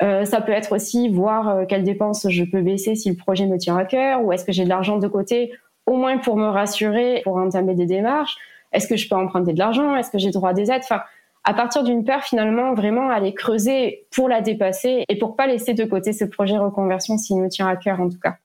Euh, 0.01 0.25
ça 0.25 0.41
peut 0.41 0.51
être 0.51 0.73
aussi 0.73 1.09
voir 1.09 1.49
euh, 1.49 1.65
quelles 1.65 1.83
dépenses 1.83 2.27
je 2.27 2.43
peux 2.43 2.61
baisser 2.61 2.95
si 2.95 3.09
le 3.09 3.15
projet 3.15 3.45
me 3.45 3.57
tient 3.57 3.77
à 3.77 3.85
cœur 3.85 4.23
ou 4.23 4.31
est-ce 4.31 4.43
que 4.43 4.51
j'ai 4.51 4.63
de 4.63 4.69
l'argent 4.69 4.97
de 4.97 5.07
côté 5.07 5.53
au 5.85 5.95
moins 5.95 6.17
pour 6.17 6.37
me 6.37 6.47
rassurer, 6.47 7.21
pour 7.23 7.37
entamer 7.37 7.75
des 7.75 7.85
démarches? 7.85 8.35
Est-ce 8.71 8.87
que 8.87 8.97
je 8.97 9.07
peux 9.07 9.15
emprunter 9.15 9.53
de 9.53 9.59
l'argent? 9.59 9.95
Est-ce 9.95 10.09
que 10.09 10.17
j'ai 10.17 10.31
droit 10.31 10.49
à 10.49 10.53
des 10.53 10.71
aides? 10.71 10.81
Enfin, 10.83 11.01
à 11.43 11.53
partir 11.53 11.83
d'une 11.83 12.03
peur, 12.03 12.23
finalement, 12.23 12.73
vraiment 12.73 13.09
aller 13.09 13.33
creuser 13.33 14.07
pour 14.11 14.27
la 14.27 14.41
dépasser 14.41 15.03
et 15.07 15.17
pour 15.19 15.35
pas 15.35 15.45
laisser 15.45 15.73
de 15.73 15.85
côté 15.85 16.13
ce 16.13 16.25
projet 16.25 16.57
reconversion 16.57 17.17
s'il 17.17 17.37
me 17.37 17.49
tient 17.49 17.67
à 17.67 17.75
cœur 17.75 18.01
en 18.01 18.09
tout 18.09 18.19
cas. 18.19 18.37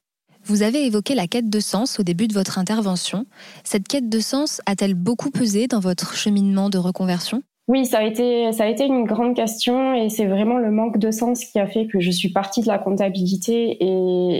Vous 0.49 0.63
avez 0.63 0.87
évoqué 0.87 1.15
la 1.15 1.27
quête 1.27 1.51
de 1.51 1.61
sens 1.61 2.01
au 2.01 2.03
début 2.03 2.27
de 2.27 2.33
votre 2.33 2.59
intervention. 2.59 3.27
Cette 3.65 3.87
quête 3.87 4.09
de 4.09 4.19
sens 4.19 4.63
a-t-elle 4.65 4.95
beaucoup 4.95 5.31
pesé 5.31 5.67
dans 5.67 5.79
votre 5.79 6.17
cheminement 6.17 6.71
de 6.71 6.79
reconversion? 6.79 7.43
Oui, 7.69 7.85
ça 7.85 7.99
a 7.99 8.03
été 8.03 8.51
ça 8.53 8.65
a 8.65 8.67
été 8.67 8.87
une 8.87 9.05
grande 9.05 9.37
question 9.37 9.93
et 9.93 10.09
c'est 10.09 10.25
vraiment 10.25 10.57
le 10.57 10.71
manque 10.71 10.97
de 10.97 11.11
sens 11.11 11.45
qui 11.45 11.59
a 11.59 11.67
fait 11.67 11.87
que 11.87 12.01
je 12.01 12.11
suis 12.11 12.31
partie 12.31 12.63
de 12.63 12.67
la 12.67 12.79
comptabilité 12.79 13.77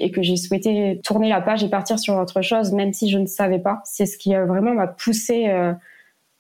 et, 0.03 0.11
que 0.11 0.23
j'ai 0.23 0.37
souhaité 0.37 0.99
tourner 1.05 1.29
la 1.29 1.43
page 1.43 1.63
et 1.63 1.69
partir 1.69 1.99
sur 1.99 2.17
autre 2.17 2.41
chose, 2.41 2.73
même 2.73 2.95
si 2.95 3.11
je 3.11 3.19
ne 3.19 3.27
savais 3.27 3.59
pas. 3.59 3.83
C'est 3.85 4.07
ce 4.07 4.17
qui 4.17 4.35
a 4.35 4.47
vraiment 4.47 4.73
m'a 4.73 4.87
poussé 4.87 5.49
euh, 5.49 5.75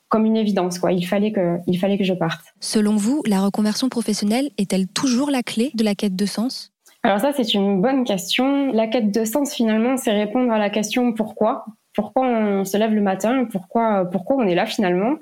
comme 0.08 0.24
une 0.24 0.38
évidence. 0.38 0.78
Quoi. 0.78 0.92
Il, 0.92 1.04
fallait 1.04 1.30
que, 1.30 1.58
il 1.66 1.78
fallait 1.78 1.98
que 1.98 2.04
je 2.04 2.14
parte. 2.14 2.40
Selon 2.60 2.96
vous, 2.96 3.22
la 3.26 3.42
reconversion 3.42 3.90
professionnelle 3.90 4.48
est-elle 4.56 4.88
toujours 4.88 5.30
la 5.30 5.42
clé 5.42 5.72
de 5.74 5.84
la 5.84 5.94
quête 5.94 6.16
de 6.16 6.24
sens? 6.24 6.72
Alors 7.02 7.20
ça, 7.20 7.32
c'est 7.32 7.54
une 7.54 7.80
bonne 7.80 8.04
question. 8.04 8.72
La 8.72 8.86
quête 8.86 9.10
de 9.10 9.24
sens, 9.24 9.54
finalement, 9.54 9.96
c'est 9.96 10.12
répondre 10.12 10.52
à 10.52 10.58
la 10.58 10.70
question 10.70 11.12
pourquoi. 11.12 11.64
Pourquoi 11.94 12.26
on 12.26 12.64
se 12.64 12.76
lève 12.76 12.94
le 12.94 13.00
matin? 13.00 13.44
Pourquoi, 13.50 14.04
pourquoi 14.04 14.36
on 14.36 14.46
est 14.46 14.54
là 14.54 14.66
finalement? 14.66 15.14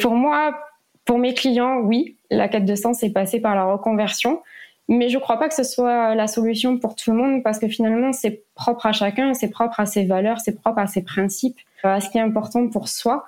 Pour 0.00 0.14
moi, 0.14 0.56
pour 1.04 1.18
mes 1.18 1.34
clients, 1.34 1.78
oui, 1.80 2.16
la 2.30 2.48
quête 2.48 2.64
de 2.64 2.74
sens 2.74 3.02
est 3.02 3.12
passée 3.12 3.40
par 3.40 3.54
la 3.54 3.64
reconversion. 3.64 4.42
Mais 4.88 5.08
je 5.08 5.16
ne 5.16 5.22
crois 5.22 5.38
pas 5.38 5.48
que 5.48 5.54
ce 5.54 5.62
soit 5.62 6.14
la 6.14 6.26
solution 6.26 6.78
pour 6.78 6.94
tout 6.94 7.10
le 7.10 7.16
monde 7.16 7.42
parce 7.42 7.58
que 7.58 7.68
finalement, 7.68 8.12
c'est 8.12 8.44
propre 8.54 8.86
à 8.86 8.92
chacun, 8.92 9.32
c'est 9.32 9.48
propre 9.48 9.80
à 9.80 9.86
ses 9.86 10.04
valeurs, 10.04 10.40
c'est 10.40 10.60
propre 10.60 10.78
à 10.78 10.86
ses 10.86 11.02
principes, 11.02 11.58
à 11.82 12.00
ce 12.00 12.10
qui 12.10 12.18
est 12.18 12.22
important 12.22 12.68
pour 12.68 12.88
soi. 12.88 13.24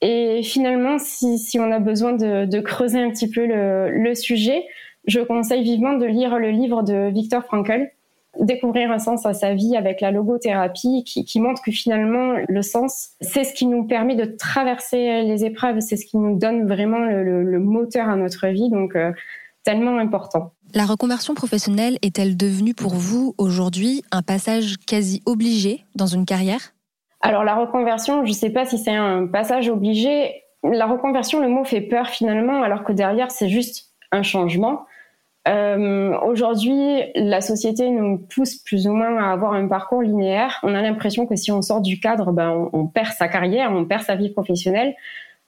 Et 0.00 0.42
finalement, 0.42 0.98
si, 0.98 1.38
si 1.38 1.58
on 1.58 1.70
a 1.70 1.78
besoin 1.78 2.12
de, 2.12 2.44
de, 2.44 2.60
creuser 2.60 3.00
un 3.00 3.10
petit 3.10 3.30
peu 3.30 3.46
le, 3.46 3.90
le, 3.90 4.14
sujet, 4.14 4.64
je 5.06 5.20
conseille 5.20 5.62
vivement 5.62 5.94
de 5.94 6.06
lire 6.06 6.38
le 6.38 6.50
livre 6.50 6.82
de 6.82 7.10
Viktor 7.10 7.44
Frankl, 7.44 7.90
Découvrir 8.40 8.90
un 8.90 8.98
sens 8.98 9.26
à 9.26 9.34
sa 9.34 9.52
vie 9.52 9.76
avec 9.76 10.00
la 10.00 10.10
logothérapie, 10.10 11.04
qui, 11.04 11.26
qui 11.26 11.38
montre 11.38 11.60
que 11.60 11.70
finalement, 11.70 12.36
le 12.48 12.62
sens, 12.62 13.10
c'est 13.20 13.44
ce 13.44 13.52
qui 13.52 13.66
nous 13.66 13.84
permet 13.84 14.14
de 14.14 14.24
traverser 14.24 15.20
les 15.20 15.44
épreuves, 15.44 15.80
c'est 15.80 15.96
ce 15.96 16.06
qui 16.06 16.16
nous 16.16 16.38
donne 16.38 16.66
vraiment 16.66 17.00
le, 17.00 17.42
le 17.42 17.58
moteur 17.58 18.08
à 18.08 18.16
notre 18.16 18.46
vie. 18.46 18.70
Donc, 18.70 18.96
euh, 18.96 19.12
tellement 19.64 19.98
important. 19.98 20.52
La 20.74 20.86
reconversion 20.86 21.34
professionnelle 21.34 21.98
est-elle 22.00 22.34
devenue 22.36 22.72
pour 22.72 22.94
vous 22.94 23.34
aujourd'hui 23.36 24.02
un 24.10 24.22
passage 24.22 24.76
quasi 24.78 25.22
obligé 25.26 25.84
dans 25.94 26.06
une 26.06 26.24
carrière? 26.24 26.72
Alors 27.20 27.44
la 27.44 27.54
reconversion, 27.54 28.24
je 28.24 28.30
ne 28.30 28.34
sais 28.34 28.50
pas 28.50 28.64
si 28.64 28.78
c'est 28.78 28.94
un 28.94 29.26
passage 29.26 29.68
obligé. 29.68 30.42
La 30.64 30.86
reconversion, 30.86 31.40
le 31.40 31.48
mot 31.48 31.64
fait 31.64 31.82
peur 31.82 32.08
finalement, 32.08 32.62
alors 32.62 32.82
que 32.82 32.92
derrière 32.92 33.30
c'est 33.30 33.50
juste 33.50 33.92
un 34.10 34.22
changement. 34.22 34.86
Euh, 35.48 36.16
aujourd'hui, 36.20 37.02
la 37.14 37.40
société 37.40 37.90
nous 37.90 38.18
pousse 38.18 38.56
plus 38.56 38.86
ou 38.86 38.92
moins 38.92 39.16
à 39.18 39.32
avoir 39.32 39.54
un 39.54 39.66
parcours 39.66 40.02
linéaire. 40.02 40.60
On 40.62 40.74
a 40.74 40.82
l'impression 40.82 41.26
que 41.26 41.34
si 41.34 41.50
on 41.50 41.62
sort 41.62 41.80
du 41.80 41.98
cadre, 41.98 42.32
ben, 42.32 42.70
on, 42.72 42.86
perd 42.86 43.12
sa 43.12 43.28
carrière, 43.28 43.72
on 43.72 43.84
perd 43.84 44.02
sa 44.02 44.14
vie 44.14 44.30
professionnelle. 44.30 44.94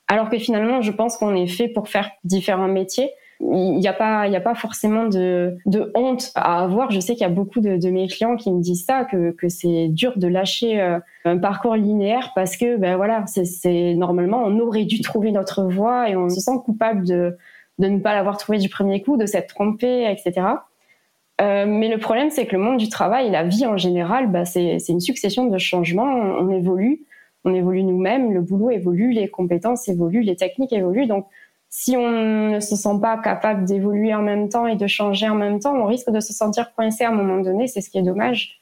Alors 0.09 0.31
que 0.31 0.39
finalement, 0.39 0.83
je 0.83 0.91
pense 0.91 1.17
qu'on 1.17 1.35
est 1.35 1.47
fait 1.47 1.69
pour 1.69 1.89
faire 1.89 2.11
différents 2.25 2.69
métiers 2.69 3.11
il 3.41 3.79
n'y 3.79 3.89
a 3.89 3.93
pas, 3.93 4.27
il 4.27 4.33
y 4.33 4.37
a 4.37 4.41
pas 4.41 4.55
forcément 4.55 5.07
de, 5.07 5.57
de 5.67 5.91
honte 5.95 6.31
à 6.35 6.63
avoir. 6.63 6.91
Je 6.91 7.01
sais 7.01 7.15
qu'il 7.15 7.23
y 7.23 7.27
a 7.27 7.31
beaucoup 7.31 7.61
de, 7.61 7.77
de, 7.77 7.91
mes 7.91 8.07
clients 8.09 8.37
qui 8.37 8.51
me 8.51 8.61
disent 8.61 8.85
ça, 8.85 9.05
que, 9.05 9.33
que 9.33 9.49
c'est 9.49 9.89
dur 9.89 10.13
de 10.17 10.29
lâcher 10.29 10.81
euh, 10.81 10.99
un 11.25 11.39
parcours 11.39 11.77
linéaire 11.77 12.33
parce 12.35 12.57
que, 12.57 12.77
ben 12.77 12.97
voilà, 12.97 13.25
c'est 13.27 13.95
normalement 13.95 14.43
on 14.45 14.59
aurait 14.61 14.85
dû 14.85 15.01
trouver 15.01 15.33
notre 15.33 15.65
voie 15.65 16.09
et 16.09 16.17
on 16.17 16.29
se 16.29 16.41
sent 16.41 16.59
coupable 16.65 17.07
de, 17.07 17.37
de 17.79 17.89
ne 17.89 17.99
pas 17.99 18.15
l'avoir 18.15 18.39
trouvé 18.39 18.59
du 18.59 18.69
premier 18.69 19.03
coup, 19.03 19.17
de 19.17 19.27
s'être 19.27 19.49
trompé, 19.49 20.11
etc. 20.11 20.47
Euh, 21.41 21.67
mais 21.67 21.89
le 21.89 21.99
problème, 21.99 22.31
c'est 22.31 22.47
que 22.47 22.55
le 22.55 22.63
monde 22.63 22.77
du 22.77 22.89
travail, 22.89 23.31
la 23.31 23.43
vie 23.43 23.67
en 23.67 23.77
général, 23.77 24.31
bah, 24.31 24.45
c'est 24.45 24.79
une 24.89 25.01
succession 25.01 25.47
de 25.47 25.59
changements. 25.59 26.05
On, 26.05 26.47
on 26.47 26.51
évolue, 26.51 27.03
on 27.45 27.55
évolue 27.55 27.83
nous-mêmes, 27.83 28.33
le 28.33 28.41
boulot 28.41 28.71
évolue, 28.71 29.11
les 29.11 29.29
compétences 29.29 29.89
évoluent, 29.89 30.23
les 30.23 30.37
techniques 30.37 30.73
évoluent. 30.73 31.07
Donc, 31.07 31.27
si 31.69 31.97
on 31.97 32.53
ne 32.53 32.61
se 32.61 32.77
sent 32.77 33.01
pas 33.03 33.19
capable 33.19 33.65
d'évoluer 33.65 34.15
en 34.15 34.23
même 34.23 34.49
temps 34.49 34.67
et 34.69 34.77
de 34.77 34.87
changer 34.87 35.29
en 35.29 35.35
même 35.35 35.59
temps, 35.59 35.75
on 35.75 35.87
risque 35.87 36.09
de 36.09 36.21
se 36.21 36.33
sentir 36.33 36.73
coincé 36.75 37.03
à 37.03 37.09
un 37.09 37.15
moment 37.15 37.41
donné. 37.41 37.67
C'est 37.67 37.81
ce 37.81 37.91
qui 37.91 37.99
est 37.99 38.03
dommage. 38.03 38.61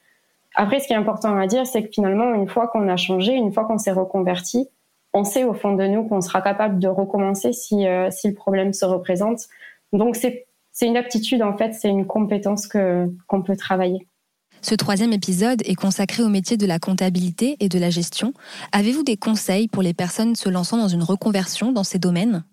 Après, 0.55 0.79
ce 0.79 0.87
qui 0.87 0.93
est 0.93 0.97
important 0.97 1.37
à 1.37 1.45
dire, 1.45 1.67
c'est 1.67 1.83
que 1.83 1.89
finalement, 1.91 2.33
une 2.33 2.47
fois 2.47 2.67
qu'on 2.67 2.87
a 2.87 2.97
changé, 2.97 3.33
une 3.33 3.53
fois 3.53 3.65
qu'on 3.65 3.77
s'est 3.77 3.91
reconverti, 3.91 4.67
on 5.13 5.23
sait 5.23 5.43
au 5.43 5.53
fond 5.53 5.73
de 5.73 5.85
nous 5.85 6.07
qu'on 6.07 6.21
sera 6.21 6.41
capable 6.41 6.79
de 6.79 6.87
recommencer 6.87 7.53
si, 7.53 7.87
euh, 7.87 8.09
si 8.11 8.27
le 8.27 8.33
problème 8.33 8.73
se 8.73 8.85
représente. 8.85 9.41
Donc, 9.91 10.15
c'est 10.15 10.45
une 10.81 10.97
aptitude, 10.97 11.43
en 11.43 11.55
fait, 11.55 11.73
c'est 11.73 11.89
une 11.89 12.07
compétence 12.07 12.67
que 12.67 13.07
qu'on 13.27 13.43
peut 13.43 13.55
travailler. 13.55 14.07
Ce 14.61 14.75
troisième 14.75 15.11
épisode 15.11 15.61
est 15.65 15.75
consacré 15.75 16.23
au 16.23 16.29
métier 16.29 16.55
de 16.55 16.65
la 16.65 16.79
comptabilité 16.79 17.57
et 17.59 17.67
de 17.67 17.77
la 17.77 17.89
gestion. 17.89 18.33
Avez-vous 18.71 19.03
des 19.03 19.17
conseils 19.17 19.67
pour 19.67 19.83
les 19.83 19.93
personnes 19.93 20.35
se 20.35 20.47
lançant 20.47 20.77
dans 20.77 20.87
une 20.87 21.03
reconversion 21.03 21.73
dans 21.73 21.83
ces 21.83 21.99
domaines? 21.99 22.45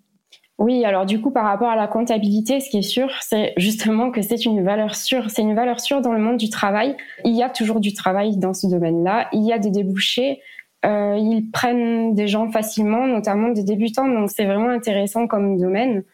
Oui, 0.58 0.84
alors 0.84 1.06
du 1.06 1.22
coup, 1.22 1.30
par 1.30 1.44
rapport 1.44 1.70
à 1.70 1.76
la 1.76 1.86
comptabilité, 1.86 2.60
ce 2.60 2.68
qui 2.68 2.78
est 2.78 2.82
sûr, 2.82 3.08
c'est 3.22 3.54
justement 3.56 4.10
que 4.10 4.20
c'est 4.20 4.44
une 4.44 4.62
valeur 4.62 4.94
sûre. 4.94 5.30
C'est 5.30 5.40
une 5.40 5.54
valeur 5.54 5.80
sûre 5.80 6.02
dans 6.02 6.12
le 6.12 6.20
monde 6.20 6.36
du 6.36 6.50
travail. 6.50 6.96
Il 7.24 7.34
y 7.34 7.42
a 7.42 7.48
toujours 7.48 7.80
du 7.80 7.94
travail 7.94 8.36
dans 8.36 8.52
ce 8.52 8.66
domaine-là. 8.66 9.28
Il 9.32 9.46
y 9.46 9.54
a 9.54 9.58
des 9.58 9.70
débouchés. 9.70 10.40
Euh, 10.86 11.16
ils 11.18 11.50
prennent 11.50 12.14
des 12.14 12.26
gens 12.26 12.50
facilement, 12.50 13.06
notamment 13.06 13.48
des 13.48 13.64
débutants. 13.64 14.08
Donc 14.08 14.30
c'est 14.30 14.44
vraiment 14.44 14.70
intéressant 14.70 15.26
comme 15.26 15.58
domaine. 15.58 16.04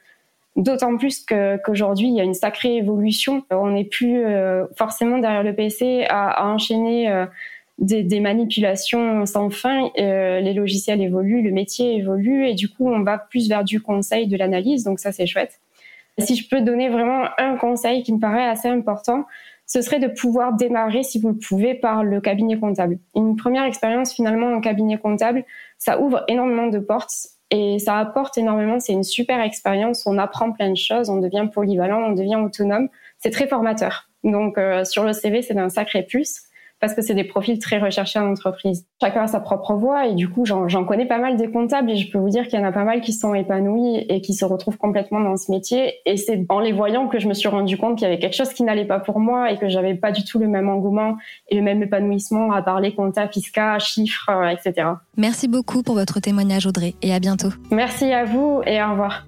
D'autant 0.56 0.96
plus 0.96 1.24
qu'aujourd'hui, 1.26 2.08
il 2.08 2.14
y 2.14 2.20
a 2.20 2.24
une 2.24 2.34
sacrée 2.34 2.76
évolution. 2.76 3.44
On 3.50 3.72
n'est 3.72 3.84
plus 3.84 4.24
euh, 4.24 4.64
forcément 4.74 5.18
derrière 5.18 5.42
le 5.42 5.54
PC 5.54 6.06
à, 6.08 6.30
à 6.30 6.46
enchaîner 6.46 7.10
euh, 7.10 7.26
des, 7.78 8.02
des, 8.02 8.20
manipulations 8.20 9.26
sans 9.26 9.50
fin. 9.50 9.90
Euh, 9.98 10.40
les 10.40 10.54
logiciels 10.54 11.02
évoluent, 11.02 11.42
le 11.42 11.50
métier 11.50 11.96
évolue 11.96 12.48
et 12.48 12.54
du 12.54 12.70
coup, 12.70 12.88
on 12.88 13.02
va 13.02 13.18
plus 13.18 13.50
vers 13.50 13.64
du 13.64 13.82
conseil, 13.82 14.28
de 14.28 14.36
l'analyse. 14.38 14.82
Donc 14.84 14.98
ça, 14.98 15.12
c'est 15.12 15.26
chouette. 15.26 15.60
Si 16.18 16.34
je 16.34 16.48
peux 16.48 16.62
donner 16.62 16.88
vraiment 16.88 17.26
un 17.36 17.56
conseil 17.56 18.02
qui 18.02 18.14
me 18.14 18.18
paraît 18.18 18.48
assez 18.48 18.68
important, 18.68 19.26
ce 19.66 19.82
serait 19.82 19.98
de 19.98 20.08
pouvoir 20.08 20.54
démarrer, 20.54 21.02
si 21.02 21.20
vous 21.20 21.28
le 21.28 21.36
pouvez, 21.36 21.74
par 21.74 22.04
le 22.04 22.20
cabinet 22.20 22.58
comptable. 22.58 22.98
Une 23.14 23.36
première 23.36 23.64
expérience 23.64 24.12
finalement 24.12 24.52
en 24.52 24.60
cabinet 24.60 24.96
comptable, 24.96 25.44
ça 25.78 26.00
ouvre 26.00 26.24
énormément 26.28 26.68
de 26.68 26.78
portes 26.78 27.28
et 27.50 27.78
ça 27.78 27.98
apporte 27.98 28.38
énormément. 28.38 28.80
C'est 28.80 28.92
une 28.92 29.02
super 29.02 29.40
expérience. 29.40 30.06
On 30.06 30.18
apprend 30.18 30.52
plein 30.52 30.70
de 30.70 30.76
choses, 30.76 31.10
on 31.10 31.18
devient 31.18 31.48
polyvalent, 31.52 32.00
on 32.00 32.12
devient 32.12 32.36
autonome. 32.36 32.88
C'est 33.18 33.30
très 33.30 33.48
formateur. 33.48 34.08
Donc 34.24 34.56
euh, 34.56 34.84
sur 34.84 35.04
le 35.04 35.12
CV, 35.12 35.42
c'est 35.42 35.58
un 35.58 35.68
sacré 35.68 36.02
plus 36.02 36.42
parce 36.80 36.94
que 36.94 37.02
c'est 37.02 37.14
des 37.14 37.24
profils 37.24 37.58
très 37.58 37.78
recherchés 37.78 38.18
en 38.18 38.30
entreprise. 38.30 38.86
Chacun 39.00 39.22
a 39.22 39.26
sa 39.26 39.40
propre 39.40 39.74
voie 39.74 40.06
et 40.06 40.14
du 40.14 40.28
coup, 40.28 40.44
j'en 40.44 40.84
connais 40.84 41.06
pas 41.06 41.18
mal 41.18 41.36
des 41.36 41.50
comptables 41.50 41.90
et 41.90 41.96
je 41.96 42.10
peux 42.10 42.18
vous 42.18 42.28
dire 42.28 42.46
qu'il 42.48 42.58
y 42.58 42.62
en 42.62 42.66
a 42.66 42.72
pas 42.72 42.84
mal 42.84 43.00
qui 43.00 43.12
sont 43.12 43.34
épanouis 43.34 44.04
et 44.08 44.20
qui 44.20 44.34
se 44.34 44.44
retrouvent 44.44 44.78
complètement 44.78 45.20
dans 45.20 45.36
ce 45.36 45.50
métier. 45.50 45.94
Et 46.04 46.16
c'est 46.16 46.44
en 46.48 46.60
les 46.60 46.72
voyant 46.72 47.08
que 47.08 47.18
je 47.18 47.28
me 47.28 47.34
suis 47.34 47.48
rendu 47.48 47.78
compte 47.78 47.98
qu'il 47.98 48.06
y 48.06 48.10
avait 48.10 48.18
quelque 48.18 48.36
chose 48.36 48.52
qui 48.52 48.62
n'allait 48.62 48.84
pas 48.84 49.00
pour 49.00 49.20
moi 49.20 49.50
et 49.50 49.58
que 49.58 49.68
j'avais 49.68 49.94
pas 49.94 50.12
du 50.12 50.24
tout 50.24 50.38
le 50.38 50.48
même 50.48 50.68
engouement 50.68 51.16
et 51.48 51.56
le 51.56 51.62
même 51.62 51.82
épanouissement 51.82 52.52
à 52.52 52.62
parler 52.62 52.94
compta, 52.94 53.28
fiscal, 53.28 53.80
chiffres, 53.80 54.30
euh, 54.30 54.48
etc. 54.48 54.88
Merci 55.16 55.48
beaucoup 55.48 55.82
pour 55.82 55.94
votre 55.94 56.20
témoignage, 56.20 56.66
Audrey, 56.66 56.94
et 57.02 57.14
à 57.14 57.20
bientôt. 57.20 57.50
Merci 57.70 58.12
à 58.12 58.24
vous 58.24 58.62
et 58.66 58.82
au 58.82 58.90
revoir. 58.90 59.26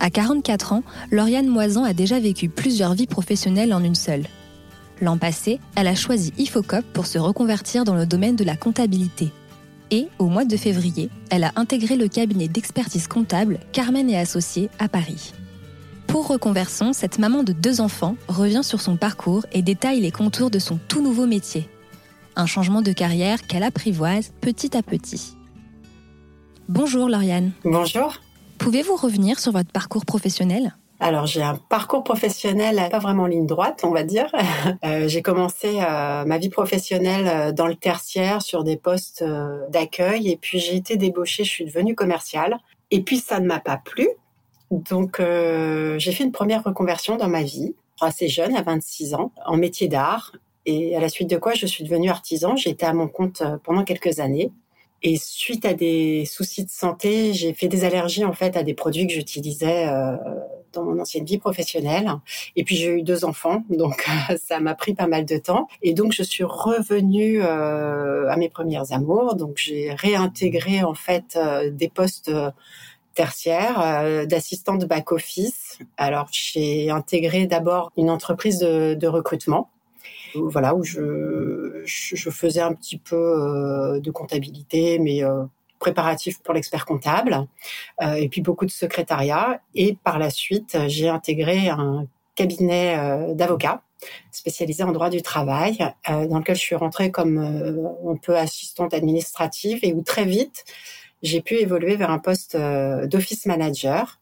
À 0.00 0.10
44 0.10 0.72
ans, 0.74 0.82
Lauriane 1.10 1.46
Moisan 1.46 1.84
a 1.84 1.94
déjà 1.94 2.18
vécu 2.18 2.48
plusieurs 2.48 2.92
vies 2.92 3.06
professionnelles 3.06 3.72
en 3.72 3.82
une 3.82 3.94
seule. 3.94 4.24
L'an 5.04 5.18
passé, 5.18 5.60
elle 5.76 5.86
a 5.86 5.94
choisi 5.94 6.32
Ifocop 6.38 6.82
pour 6.94 7.04
se 7.04 7.18
reconvertir 7.18 7.84
dans 7.84 7.94
le 7.94 8.06
domaine 8.06 8.36
de 8.36 8.44
la 8.44 8.56
comptabilité. 8.56 9.32
Et, 9.90 10.08
au 10.18 10.28
mois 10.28 10.46
de 10.46 10.56
février, 10.56 11.10
elle 11.28 11.44
a 11.44 11.52
intégré 11.56 11.96
le 11.96 12.08
cabinet 12.08 12.48
d'expertise 12.48 13.06
comptable 13.06 13.60
Carmen 13.72 14.08
et 14.08 14.16
Associés 14.16 14.70
à 14.78 14.88
Paris. 14.88 15.34
Pour 16.06 16.26
Reconversion, 16.28 16.94
cette 16.94 17.18
maman 17.18 17.42
de 17.42 17.52
deux 17.52 17.82
enfants 17.82 18.16
revient 18.28 18.64
sur 18.64 18.80
son 18.80 18.96
parcours 18.96 19.44
et 19.52 19.60
détaille 19.60 20.00
les 20.00 20.10
contours 20.10 20.50
de 20.50 20.58
son 20.58 20.78
tout 20.88 21.02
nouveau 21.02 21.26
métier. 21.26 21.68
Un 22.34 22.46
changement 22.46 22.80
de 22.80 22.92
carrière 22.92 23.46
qu'elle 23.46 23.62
apprivoise 23.62 24.32
petit 24.40 24.74
à 24.74 24.82
petit. 24.82 25.36
Bonjour 26.66 27.10
Lauriane. 27.10 27.52
Bonjour. 27.62 28.22
Pouvez-vous 28.56 28.96
revenir 28.96 29.38
sur 29.38 29.52
votre 29.52 29.70
parcours 29.70 30.06
professionnel? 30.06 30.74
Alors 31.00 31.26
j'ai 31.26 31.42
un 31.42 31.56
parcours 31.56 32.04
professionnel 32.04 32.80
pas 32.90 32.98
vraiment 32.98 33.24
en 33.24 33.26
ligne 33.26 33.46
droite, 33.46 33.82
on 33.84 33.90
va 33.90 34.04
dire. 34.04 34.30
Euh, 34.84 35.08
j'ai 35.08 35.22
commencé 35.22 35.78
euh, 35.80 36.24
ma 36.24 36.38
vie 36.38 36.48
professionnelle 36.48 37.26
euh, 37.26 37.52
dans 37.52 37.66
le 37.66 37.74
tertiaire 37.74 38.42
sur 38.42 38.64
des 38.64 38.76
postes 38.76 39.22
euh, 39.22 39.66
d'accueil 39.70 40.30
et 40.30 40.36
puis 40.36 40.58
j'ai 40.58 40.76
été 40.76 40.96
débauchée, 40.96 41.44
je 41.44 41.50
suis 41.50 41.64
devenue 41.64 41.94
commerciale. 41.94 42.58
Et 42.90 43.02
puis 43.02 43.18
ça 43.18 43.40
ne 43.40 43.46
m'a 43.46 43.60
pas 43.60 43.76
plu, 43.76 44.08
donc 44.70 45.20
euh, 45.20 45.98
j'ai 45.98 46.12
fait 46.12 46.24
une 46.24 46.32
première 46.32 46.64
reconversion 46.64 47.16
dans 47.16 47.28
ma 47.28 47.42
vie, 47.42 47.74
assez 48.00 48.28
jeune, 48.28 48.56
à 48.56 48.62
26 48.62 49.14
ans, 49.14 49.32
en 49.46 49.56
métier 49.56 49.88
d'art. 49.88 50.32
Et 50.66 50.96
à 50.96 51.00
la 51.00 51.08
suite 51.08 51.30
de 51.30 51.36
quoi 51.36 51.54
je 51.54 51.66
suis 51.66 51.84
devenue 51.84 52.10
artisan. 52.10 52.56
J'ai 52.56 52.70
été 52.70 52.86
à 52.86 52.92
mon 52.92 53.08
compte 53.08 53.42
pendant 53.64 53.84
quelques 53.84 54.20
années. 54.20 54.50
Et 55.02 55.18
suite 55.18 55.66
à 55.66 55.74
des 55.74 56.24
soucis 56.24 56.64
de 56.64 56.70
santé, 56.70 57.34
j'ai 57.34 57.52
fait 57.52 57.68
des 57.68 57.84
allergies 57.84 58.24
en 58.24 58.32
fait 58.32 58.56
à 58.56 58.62
des 58.62 58.72
produits 58.72 59.06
que 59.06 59.12
j'utilisais 59.12 59.86
euh, 59.86 60.16
dans 60.74 60.84
mon 60.84 61.00
ancienne 61.00 61.24
vie 61.24 61.38
professionnelle. 61.38 62.10
Et 62.56 62.64
puis 62.64 62.76
j'ai 62.76 62.88
eu 62.88 63.02
deux 63.02 63.24
enfants, 63.24 63.64
donc 63.70 64.06
ça 64.44 64.60
m'a 64.60 64.74
pris 64.74 64.94
pas 64.94 65.06
mal 65.06 65.24
de 65.24 65.38
temps. 65.38 65.68
Et 65.82 65.94
donc 65.94 66.12
je 66.12 66.22
suis 66.22 66.44
revenue 66.44 67.42
euh, 67.42 68.30
à 68.30 68.36
mes 68.36 68.48
premières 68.48 68.92
amours. 68.92 69.36
Donc 69.36 69.56
j'ai 69.56 69.92
réintégré 69.92 70.82
en 70.82 70.94
fait 70.94 71.36
euh, 71.36 71.70
des 71.70 71.88
postes 71.88 72.28
euh, 72.28 72.50
tertiaires 73.14 73.80
euh, 73.80 74.26
d'assistante 74.26 74.84
back 74.86 75.12
office. 75.12 75.78
Alors 75.96 76.28
j'ai 76.32 76.90
intégré 76.90 77.46
d'abord 77.46 77.92
une 77.96 78.10
entreprise 78.10 78.58
de, 78.58 79.06
recrutement 79.06 79.70
voilà 80.34 80.74
où 80.74 80.82
je, 80.82 81.84
faisais 81.86 82.60
un 82.60 82.72
petit 82.72 82.98
peu 82.98 84.00
de 84.02 84.10
comptabilité 84.10 84.98
mais 84.98 85.22
préparatifs 85.84 86.38
pour 86.42 86.54
l'expert 86.54 86.84
comptable, 86.86 87.46
et 88.16 88.28
puis 88.30 88.40
beaucoup 88.40 88.66
de 88.66 88.70
secrétariat. 88.70 89.60
Et 89.74 89.98
par 90.02 90.18
la 90.18 90.30
suite, 90.30 90.78
j'ai 90.86 91.08
intégré 91.08 91.68
un 91.68 92.06
cabinet 92.34 92.86
d'avocats 93.34 93.82
spécialisé 94.30 94.82
en 94.82 94.92
droit 94.92 95.10
du 95.10 95.22
travail, 95.22 95.76
dans 96.08 96.38
lequel 96.38 96.56
je 96.56 96.64
suis 96.68 96.74
rentrée 96.74 97.10
comme 97.10 97.36
on 98.02 98.16
peut 98.16 98.36
assistante 98.36 98.94
administrative 98.94 99.78
et 99.82 99.92
où 99.92 100.02
très 100.02 100.24
vite 100.24 100.64
j'ai 101.22 101.40
pu 101.40 101.54
évoluer 101.54 101.96
vers 101.96 102.10
un 102.10 102.18
poste 102.18 102.56
d'office 102.56 103.46
manager 103.46 104.20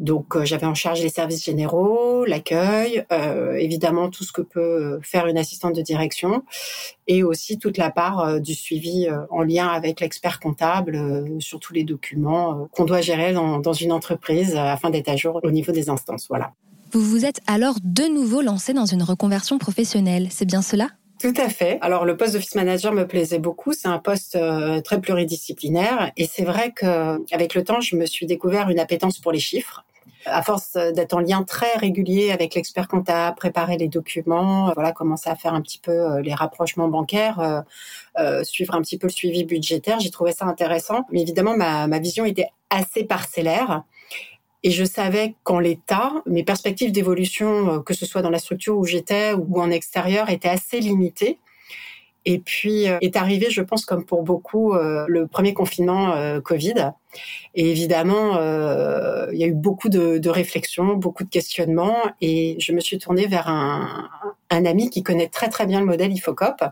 donc 0.00 0.34
euh, 0.34 0.44
j'avais 0.46 0.66
en 0.66 0.74
charge 0.74 1.02
les 1.02 1.10
services 1.10 1.44
généraux, 1.44 2.24
l'accueil, 2.24 3.04
euh, 3.12 3.52
évidemment 3.52 4.08
tout 4.08 4.24
ce 4.24 4.32
que 4.32 4.40
peut 4.40 4.98
faire 5.02 5.26
une 5.26 5.36
assistante 5.36 5.76
de 5.76 5.82
direction, 5.82 6.42
et 7.06 7.22
aussi 7.22 7.58
toute 7.58 7.76
la 7.76 7.90
part 7.90 8.20
euh, 8.20 8.38
du 8.38 8.54
suivi 8.54 9.08
en 9.28 9.42
lien 9.42 9.68
avec 9.68 10.00
l'expert 10.00 10.40
comptable 10.40 11.26
sur 11.38 11.60
tous 11.60 11.74
les 11.74 11.84
documents 11.84 12.66
qu'on 12.72 12.84
doit 12.84 13.02
gérer 13.02 13.32
dans, 13.32 13.58
dans 13.58 13.74
une 13.74 13.92
entreprise 13.92 14.56
afin 14.56 14.88
d'être 14.90 15.08
à 15.08 15.16
jour 15.16 15.40
au 15.42 15.50
niveau 15.50 15.72
des 15.72 15.90
instances. 15.90 16.26
Voilà. 16.28 16.52
Vous 16.92 17.02
vous 17.02 17.26
êtes 17.26 17.40
alors 17.46 17.74
de 17.84 18.04
nouveau 18.04 18.40
lancé 18.40 18.72
dans 18.72 18.86
une 18.86 19.02
reconversion 19.02 19.58
professionnelle, 19.58 20.28
c'est 20.30 20.46
bien 20.46 20.62
cela? 20.62 20.88
Tout 21.20 21.34
à 21.36 21.50
fait. 21.50 21.78
Alors 21.82 22.06
le 22.06 22.16
poste 22.16 22.32
d'office 22.32 22.54
manager 22.54 22.94
me 22.94 23.06
plaisait 23.06 23.38
beaucoup. 23.38 23.74
C'est 23.74 23.88
un 23.88 23.98
poste 23.98 24.38
très 24.84 25.00
pluridisciplinaire 25.02 26.12
et 26.16 26.26
c'est 26.26 26.44
vrai 26.44 26.72
que 26.74 27.22
avec 27.34 27.54
le 27.54 27.62
temps, 27.62 27.82
je 27.82 27.96
me 27.96 28.06
suis 28.06 28.24
découvert 28.24 28.70
une 28.70 28.78
appétence 28.78 29.18
pour 29.18 29.30
les 29.30 29.38
chiffres 29.38 29.84
à 30.26 30.42
force 30.42 30.74
d'être 30.74 31.14
en 31.14 31.20
lien 31.20 31.42
très 31.42 31.76
régulier 31.76 32.30
avec 32.30 32.54
l'expert 32.54 32.88
comptable, 32.88 33.36
préparer 33.36 33.76
les 33.76 33.88
documents, 33.88 34.72
voilà, 34.74 34.92
commencer 34.92 35.30
à 35.30 35.36
faire 35.36 35.54
un 35.54 35.60
petit 35.60 35.78
peu 35.78 35.92
euh, 35.92 36.20
les 36.20 36.34
rapprochements 36.34 36.88
bancaires, 36.88 37.40
euh, 37.40 37.60
euh, 38.18 38.44
suivre 38.44 38.74
un 38.74 38.82
petit 38.82 38.98
peu 38.98 39.06
le 39.06 39.12
suivi 39.12 39.44
budgétaire, 39.44 40.00
j'ai 40.00 40.10
trouvé 40.10 40.32
ça 40.32 40.46
intéressant. 40.46 41.06
Mais 41.10 41.22
évidemment, 41.22 41.56
ma, 41.56 41.86
ma 41.86 41.98
vision 41.98 42.24
était 42.24 42.48
assez 42.70 43.04
parcellaire. 43.04 43.84
Et 44.62 44.70
je 44.70 44.84
savais 44.84 45.36
qu'en 45.42 45.58
l'état, 45.58 46.12
mes 46.26 46.44
perspectives 46.44 46.92
d'évolution, 46.92 47.82
que 47.82 47.94
ce 47.94 48.04
soit 48.04 48.20
dans 48.20 48.28
la 48.28 48.38
structure 48.38 48.76
où 48.76 48.84
j'étais 48.84 49.32
ou 49.32 49.58
en 49.58 49.70
extérieur, 49.70 50.28
étaient 50.28 50.50
assez 50.50 50.80
limitées. 50.80 51.38
Et 52.26 52.38
puis 52.38 52.88
euh, 52.88 52.98
est 53.00 53.16
arrivé, 53.16 53.46
je 53.50 53.62
pense, 53.62 53.84
comme 53.84 54.04
pour 54.04 54.22
beaucoup, 54.22 54.74
euh, 54.74 55.06
le 55.08 55.26
premier 55.26 55.54
confinement 55.54 56.12
euh, 56.12 56.40
Covid. 56.40 56.92
Et 57.54 57.70
évidemment, 57.70 58.34
il 59.32 59.38
y 59.38 59.44
a 59.44 59.46
eu 59.46 59.54
beaucoup 59.54 59.88
de, 59.88 60.28
réflexions, 60.28 60.94
beaucoup 60.94 61.24
de 61.24 61.28
questionnements, 61.28 61.96
et 62.20 62.56
je 62.60 62.72
me 62.72 62.78
suis 62.78 62.98
tournée 62.98 63.26
vers 63.26 63.48
un, 63.48 64.08
ami 64.50 64.90
qui 64.90 65.02
connaît 65.02 65.26
très 65.26 65.48
très 65.48 65.66
bien 65.66 65.80
le 65.80 65.86
modèle 65.86 66.12
Ifocop, 66.12 66.62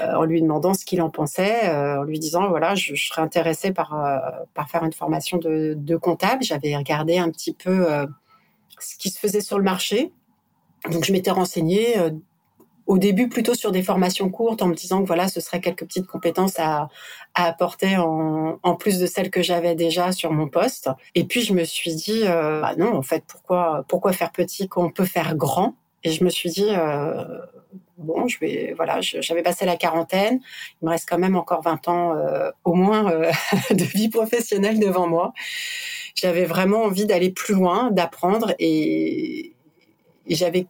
en 0.00 0.24
lui 0.24 0.40
demandant 0.40 0.74
ce 0.74 0.84
qu'il 0.84 1.02
en 1.02 1.10
pensait, 1.10 1.68
en 1.68 2.04
lui 2.04 2.20
disant 2.20 2.48
voilà, 2.48 2.76
je, 2.76 2.94
serais 2.94 3.22
intéressée 3.22 3.72
par 3.72 3.90
par 4.54 4.70
faire 4.70 4.84
une 4.84 4.92
formation 4.92 5.38
de 5.38 5.96
comptable. 5.96 6.44
J'avais 6.44 6.76
regardé 6.76 7.18
un 7.18 7.30
petit 7.30 7.52
peu 7.52 7.84
ce 8.78 8.96
qui 8.98 9.10
se 9.10 9.18
faisait 9.18 9.40
sur 9.40 9.58
le 9.58 9.64
marché. 9.64 10.12
Donc 10.92 11.04
je 11.04 11.12
m'étais 11.12 11.32
renseignée 11.32 11.96
au 12.86 12.98
début 12.98 13.28
plutôt 13.28 13.54
sur 13.54 13.72
des 13.72 13.82
formations 13.82 14.28
courtes 14.30 14.62
en 14.62 14.66
me 14.66 14.74
disant 14.74 15.02
que 15.02 15.06
voilà 15.06 15.28
ce 15.28 15.40
serait 15.40 15.60
quelques 15.60 15.84
petites 15.84 16.06
compétences 16.06 16.58
à, 16.58 16.88
à 17.34 17.46
apporter 17.46 17.96
en, 17.96 18.58
en, 18.62 18.74
plus 18.74 18.98
de 18.98 19.06
celles 19.06 19.30
que 19.30 19.42
j'avais 19.42 19.74
déjà 19.74 20.12
sur 20.12 20.32
mon 20.32 20.48
poste. 20.48 20.90
Et 21.14 21.24
puis 21.24 21.42
je 21.42 21.52
me 21.52 21.64
suis 21.64 21.94
dit 21.94 22.22
euh, 22.24 22.60
bah 22.60 22.74
non 22.76 22.94
en 22.94 23.02
fait 23.02 23.24
pourquoi 23.26 23.84
pourquoi 23.88 24.12
faire 24.12 24.32
petit 24.32 24.68
quand 24.68 24.84
on 24.84 24.90
peut 24.90 25.04
faire 25.04 25.36
grand? 25.36 25.74
Et 26.04 26.10
je 26.10 26.24
me 26.24 26.30
suis 26.30 26.50
dit 26.50 26.68
euh, 26.70 27.24
bon 27.98 28.26
je 28.26 28.38
vais 28.40 28.74
voilà 28.76 29.00
j'avais 29.00 29.42
passé 29.42 29.64
la 29.64 29.76
quarantaine. 29.76 30.40
Il 30.80 30.86
me 30.86 30.90
reste 30.90 31.08
quand 31.08 31.18
même 31.18 31.36
encore 31.36 31.62
20 31.62 31.88
ans 31.88 32.16
euh, 32.16 32.50
au 32.64 32.74
moins 32.74 33.10
euh, 33.10 33.30
de 33.70 33.84
vie 33.84 34.08
professionnelle 34.08 34.78
devant 34.78 35.06
moi. 35.06 35.32
J'avais 36.14 36.44
vraiment 36.44 36.82
envie 36.84 37.06
d'aller 37.06 37.30
plus 37.30 37.54
loin 37.54 37.90
d'apprendre 37.90 38.54
et, 38.58 39.54
et 40.26 40.34
j'avais 40.34 40.66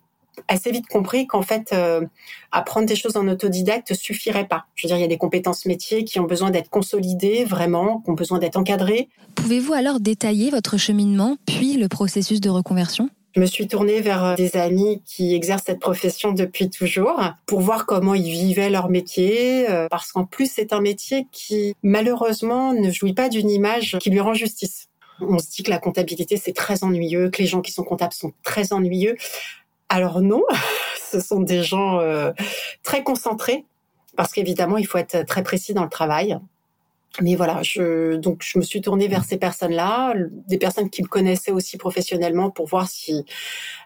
assez 0.49 0.71
vite 0.71 0.87
compris 0.87 1.27
qu'en 1.27 1.43
fait, 1.43 1.73
euh, 1.73 2.05
apprendre 2.51 2.87
des 2.87 2.97
choses 2.97 3.17
en 3.17 3.29
autodidacte 3.29 3.95
suffirait 3.95 4.49
pas. 4.49 4.67
Je 4.75 4.87
veux 4.87 4.89
dire, 4.89 4.97
il 4.97 5.03
y 5.03 5.05
a 5.05 5.09
des 5.09 5.19
compétences 5.19 5.67
métiers 5.67 6.05
qui 6.05 6.21
ont 6.21 6.27
besoin 6.27 6.51
d'être 6.51 6.71
consolidées 6.71 7.45
vraiment, 7.45 8.01
qui 8.01 8.11
ont 8.11 8.15
besoin 8.15 8.39
d'être 8.39 8.57
encadrées. 8.57 9.09
Pouvez-vous 9.35 9.73
alors 9.73 10.01
détailler 10.01 10.51
votre 10.51 10.77
cheminement, 10.77 11.37
puis 11.47 11.75
le 11.75 11.89
processus 11.89 12.41
de 12.41 12.51
reconversion? 12.51 13.09
Je 13.35 13.41
me 13.41 13.47
suis 13.47 13.67
tournée 13.67 14.03
vers 14.03 14.25
euh, 14.25 14.35
des 14.35 14.57
amis 14.57 15.03
qui 15.07 15.35
exercent 15.35 15.65
cette 15.65 15.81
profession 15.81 16.33
depuis 16.33 16.69
toujours 16.69 17.19
pour 17.47 17.61
voir 17.61 17.87
comment 17.87 18.15
ils 18.15 18.31
vivaient 18.31 18.69
leur 18.69 18.91
métier, 18.91 19.71
euh, 19.71 19.89
parce 19.89 20.13
qu'en 20.13 20.25
plus 20.25 20.51
c'est 20.53 20.73
un 20.75 20.81
métier 20.81 21.27
qui 21.33 21.75
malheureusement 21.83 22.75
ne 22.75 22.91
jouit 22.91 23.15
pas 23.15 23.31
d'une 23.31 23.51
image 23.51 23.97
qui 24.01 24.11
lui 24.11 24.21
rend 24.21 24.35
justice. 24.35 24.89
On 25.21 25.39
se 25.39 25.49
dit 25.51 25.63
que 25.63 25.71
la 25.71 25.79
comptabilité 25.79 26.37
c'est 26.37 26.53
très 26.53 26.85
ennuyeux, 26.85 27.31
que 27.31 27.41
les 27.41 27.49
gens 27.49 27.63
qui 27.63 27.73
sont 27.73 27.85
comptables 27.85 28.13
sont 28.13 28.33
très 28.43 28.75
ennuyeux. 28.75 29.17
Alors 29.93 30.23
non, 30.23 30.43
ce 31.11 31.21
sont 31.21 31.41
des 31.41 31.63
gens 31.63 32.01
euh, 32.01 32.33
très 32.83 33.03
concentrés 33.03 33.67
parce 34.17 34.33
qu'évidemment, 34.33 34.79
il 34.79 34.87
faut 34.87 34.97
être 34.97 35.27
très 35.27 35.43
précis 35.43 35.75
dans 35.75 35.85
le 35.85 35.91
travail. 35.91 36.39
Mais 37.21 37.35
voilà, 37.35 37.63
je, 37.63 38.17
donc 38.17 38.43
je 38.43 38.59
me 38.59 38.63
suis 38.65 38.81
tournée 38.81 39.07
vers 39.07 39.23
ces 39.23 39.37
personnes-là, 39.37 40.15
des 40.49 40.57
personnes 40.57 40.89
qui 40.89 41.03
me 41.03 41.09
connaissaient 41.09 41.51
aussi 41.51 41.77
professionnellement 41.77 42.49
pour 42.49 42.67
voir 42.67 42.89
si 42.89 43.27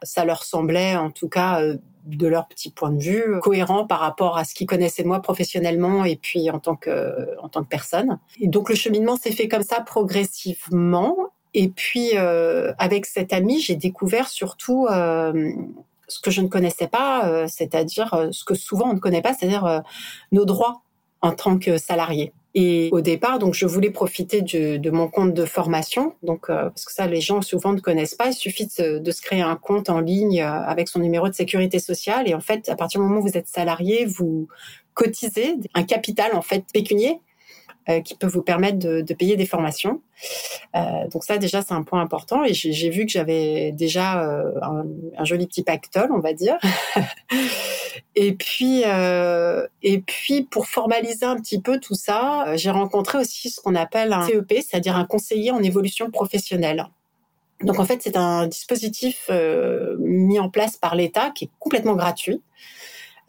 ça 0.04 0.24
leur 0.24 0.44
semblait, 0.44 0.94
en 0.94 1.10
tout 1.10 1.28
cas, 1.28 1.60
euh, 1.60 1.76
de 2.04 2.28
leur 2.28 2.46
petit 2.46 2.70
point 2.70 2.92
de 2.92 3.02
vue, 3.02 3.40
cohérent 3.42 3.84
par 3.84 3.98
rapport 3.98 4.38
à 4.38 4.44
ce 4.44 4.54
qu'ils 4.54 4.68
connaissaient 4.68 5.02
moi 5.02 5.20
professionnellement 5.20 6.04
et 6.04 6.14
puis 6.14 6.50
en 6.50 6.60
tant 6.60 6.76
que 6.76 7.36
en 7.42 7.48
tant 7.48 7.64
que 7.64 7.68
personne. 7.68 8.20
Et 8.40 8.46
donc 8.46 8.68
le 8.68 8.76
cheminement 8.76 9.16
s'est 9.16 9.32
fait 9.32 9.48
comme 9.48 9.64
ça 9.64 9.80
progressivement. 9.80 11.16
Et 11.52 11.68
puis 11.68 12.10
euh, 12.14 12.72
avec 12.78 13.06
cet 13.06 13.32
ami, 13.32 13.60
j'ai 13.60 13.74
découvert 13.74 14.28
surtout 14.28 14.86
ce 16.08 16.20
que 16.20 16.30
je 16.30 16.40
ne 16.40 16.48
connaissais 16.48 16.88
pas, 16.88 17.28
euh, 17.28 17.46
c'est-à-dire 17.48 18.14
euh, 18.14 18.28
ce 18.30 18.44
que 18.44 18.54
souvent 18.54 18.90
on 18.90 18.94
ne 18.94 18.98
connaît 18.98 19.22
pas, 19.22 19.34
c'est-à-dire 19.34 19.64
euh, 19.64 19.80
nos 20.32 20.44
droits 20.44 20.82
en 21.22 21.32
tant 21.32 21.58
que 21.58 21.78
salarié. 21.78 22.32
Et 22.54 22.88
au 22.92 23.02
départ, 23.02 23.38
donc, 23.38 23.52
je 23.52 23.66
voulais 23.66 23.90
profiter 23.90 24.40
de, 24.40 24.78
de 24.78 24.90
mon 24.90 25.08
compte 25.08 25.34
de 25.34 25.44
formation, 25.44 26.14
donc 26.22 26.46
parce 26.46 26.86
que 26.86 26.92
ça, 26.92 27.06
les 27.06 27.20
gens 27.20 27.42
souvent 27.42 27.74
ne 27.74 27.80
connaissent 27.80 28.14
pas. 28.14 28.28
Il 28.28 28.32
suffit 28.32 28.66
de, 28.78 28.98
de, 28.98 29.10
se 29.10 29.20
créer 29.20 29.42
un 29.42 29.56
compte 29.56 29.90
en 29.90 30.00
ligne 30.00 30.40
avec 30.40 30.88
son 30.88 31.00
numéro 31.00 31.28
de 31.28 31.34
sécurité 31.34 31.78
sociale, 31.80 32.26
et 32.30 32.34
en 32.34 32.40
fait, 32.40 32.70
à 32.70 32.76
partir 32.76 33.00
du 33.00 33.06
moment 33.06 33.20
où 33.20 33.24
vous 33.24 33.36
êtes 33.36 33.48
salarié, 33.48 34.06
vous 34.06 34.48
cotisez 34.94 35.56
un 35.74 35.82
capital 35.82 36.34
en 36.34 36.40
fait 36.40 36.64
pécunier 36.72 37.20
euh, 37.88 38.01
qui 38.01 38.16
peut 38.16 38.27
vous 38.27 38.42
permettre 38.42 38.79
de, 38.79 39.14
payer 39.14 39.37
des 39.37 39.46
formations. 39.46 40.03
Euh, 40.75 40.81
donc 41.12 41.22
ça 41.22 41.38
déjà 41.38 41.62
c'est 41.62 41.72
un 41.72 41.85
point 41.85 42.01
important 42.01 42.42
et 42.42 42.53
j'ai 42.53 42.90
vu 42.90 43.07
que 43.07 43.12
j'avais 43.12 43.70
déjà 43.70 44.25
euh, 44.25 44.51
un, 44.61 44.85
un, 45.16 45.25
joli 45.25 45.46
petit 45.46 45.62
pactole 45.62 46.11
on 46.11 46.18
va 46.18 46.33
dire. 46.33 46.57
et 48.16 48.33
puis 48.33 48.83
et 48.83 49.99
puis 50.01 50.42
pour 50.42 50.66
formaliser 50.66 51.27
un 51.27 51.37
petit 51.37 51.61
peu 51.61 51.79
tout 51.79 51.94
ça, 51.94 52.57
j'ai 52.57 52.70
rencontré 52.70 53.18
aussi 53.18 53.51
ce 53.51 53.61
qu'on 53.61 53.77
appelle 53.77 54.12
un 54.12 54.27
CEP, 54.27 54.55
c'est-à-dire 54.68 54.96
un 54.96 55.05
conseiller 55.05 55.53
en 55.53 55.62
évolution 55.62 56.11
professionnelle. 56.11 56.88
Donc 57.62 57.79
en 57.79 57.85
fait 57.85 58.03
c'est 58.03 58.16
un 58.16 58.49
dispositif 58.49 59.31
mis 60.01 60.40
en 60.40 60.51
place 60.51 60.77
par 60.77 60.96
l'État 60.96 61.31
qui 61.31 61.44
est 61.44 61.51
complètement 61.61 61.94
gratuit. 61.94 62.42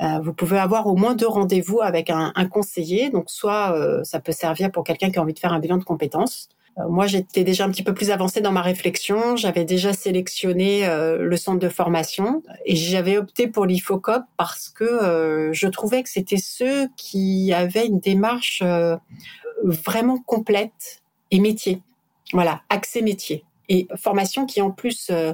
Euh, 0.01 0.19
vous 0.21 0.33
pouvez 0.33 0.59
avoir 0.59 0.87
au 0.87 0.95
moins 0.95 1.15
deux 1.15 1.27
rendez-vous 1.27 1.81
avec 1.81 2.09
un, 2.09 2.31
un 2.35 2.45
conseiller. 2.47 3.09
Donc, 3.09 3.29
soit 3.29 3.75
euh, 3.75 4.03
ça 4.03 4.19
peut 4.19 4.31
servir 4.31 4.71
pour 4.71 4.83
quelqu'un 4.83 5.09
qui 5.09 5.19
a 5.19 5.21
envie 5.21 5.33
de 5.33 5.39
faire 5.39 5.53
un 5.53 5.59
bilan 5.59 5.77
de 5.77 5.83
compétences. 5.83 6.49
Euh, 6.77 6.87
moi, 6.87 7.07
j'étais 7.07 7.43
déjà 7.43 7.65
un 7.65 7.69
petit 7.69 7.83
peu 7.83 7.93
plus 7.93 8.11
avancée 8.11 8.41
dans 8.41 8.51
ma 8.51 8.61
réflexion. 8.61 9.35
J'avais 9.35 9.65
déjà 9.65 9.93
sélectionné 9.93 10.87
le 11.19 11.37
centre 11.37 11.59
de 11.59 11.69
formation 11.69 12.43
et 12.65 12.75
j'avais 12.75 13.17
opté 13.17 13.47
pour 13.47 13.65
l'IFOCOP 13.65 14.23
parce 14.37 14.69
que 14.69 15.51
je 15.53 15.67
trouvais 15.67 16.03
que 16.03 16.09
c'était 16.09 16.37
ceux 16.37 16.87
qui 16.95 17.51
avaient 17.53 17.87
une 17.87 17.99
démarche 17.99 18.63
vraiment 19.63 20.19
complète 20.19 21.01
et 21.31 21.39
métier. 21.39 21.81
Voilà, 22.33 22.61
accès 22.69 23.01
métier 23.01 23.43
et 23.69 23.87
formation 23.95 24.45
qui 24.45 24.61
en 24.61 24.71
plus 24.71 25.09
euh, 25.11 25.33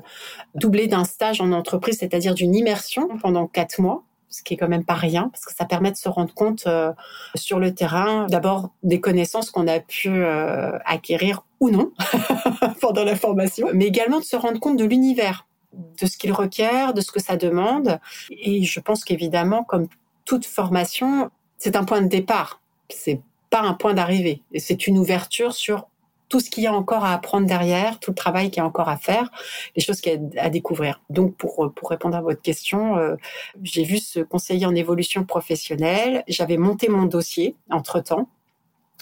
doublée 0.56 0.88
d'un 0.88 1.04
stage 1.04 1.42
en 1.42 1.52
entreprise, 1.52 1.98
c'est-à-dire 2.00 2.34
d'une 2.34 2.56
immersion 2.56 3.08
pendant 3.22 3.48
quatre 3.48 3.80
mois 3.80 4.04
ce 4.34 4.42
qui 4.42 4.56
est 4.56 4.58
quand 4.58 4.68
même 4.68 4.84
pas 4.84 4.96
rien, 4.96 5.30
parce 5.30 5.46
que 5.46 5.54
ça 5.54 5.66
permet 5.66 5.92
de 5.92 5.96
se 5.96 6.10
rendre 6.10 6.34
compte 6.34 6.64
euh, 6.66 6.92
sur 7.36 7.60
le 7.60 7.74
terrain, 7.74 8.26
d'abord 8.28 8.72
des 8.82 9.00
connaissances 9.00 9.52
qu'on 9.52 9.68
a 9.68 9.80
pu 9.80 10.10
euh, 10.10 10.78
acquérir 10.86 11.46
ou 11.60 11.70
non 11.70 11.92
pendant 12.82 13.04
la 13.04 13.16
formation, 13.16 13.68
mais 13.74 13.86
également 13.86 14.20
de 14.20 14.26
se 14.26 14.36
rendre 14.36 14.60
compte 14.60 14.78
de 14.78 14.86
l'univers, 14.86 15.46
de 15.74 16.08
ce 16.08 16.18
qu'il 16.18 16.34
requiert, 16.34 16.96
de 16.96 17.02
ce 17.02 17.12
que 17.12 17.22
ça 17.22 17.38
demande. 17.38 18.00
Et 18.32 18.64
je 18.64 18.80
pense 18.80 19.04
qu'évidemment, 19.04 19.64
comme 19.64 19.88
toute 20.26 20.46
formation, 20.46 21.30
c'est 21.60 21.76
un 21.76 21.84
point 21.84 22.02
de 22.02 22.08
départ. 22.08 22.60
C'est 22.90 23.22
pas 23.52 23.62
un 23.62 23.74
point 23.76 23.94
d'arrivée. 23.94 24.42
C'est 24.58 24.88
une 24.88 24.98
ouverture 24.98 25.54
sur 25.54 25.88
tout 26.34 26.40
ce 26.40 26.50
qu'il 26.50 26.64
y 26.64 26.68
a 26.68 26.74
encore 26.74 27.06
à 27.06 27.14
apprendre 27.14 27.46
derrière, 27.46 28.00
tout 28.00 28.10
le 28.10 28.16
travail 28.16 28.50
qu'il 28.50 28.58
y 28.58 28.62
a 28.62 28.66
encore 28.66 28.90
à 28.90 28.98
faire, 28.98 29.30
les 29.76 29.84
choses 29.84 30.02
qu'il 30.02 30.14
y 30.34 30.40
a 30.40 30.46
à 30.46 30.50
découvrir. 30.50 31.00
Donc, 31.12 31.36
pour, 31.36 31.72
pour 31.76 31.92
répondre 31.92 32.18
à 32.18 32.22
votre 32.22 32.42
question, 32.42 32.98
euh, 32.98 33.18
j'ai 33.62 33.84
vu 33.84 34.00
ce 34.00 34.20
conseiller 34.20 34.66
en 34.66 34.74
évolution 34.74 35.26
professionnelle. 35.26 36.24
J'avais 36.28 36.58
monté 36.58 36.90
mon 36.90 37.06
dossier 37.06 37.56
entre-temps. 37.70 38.30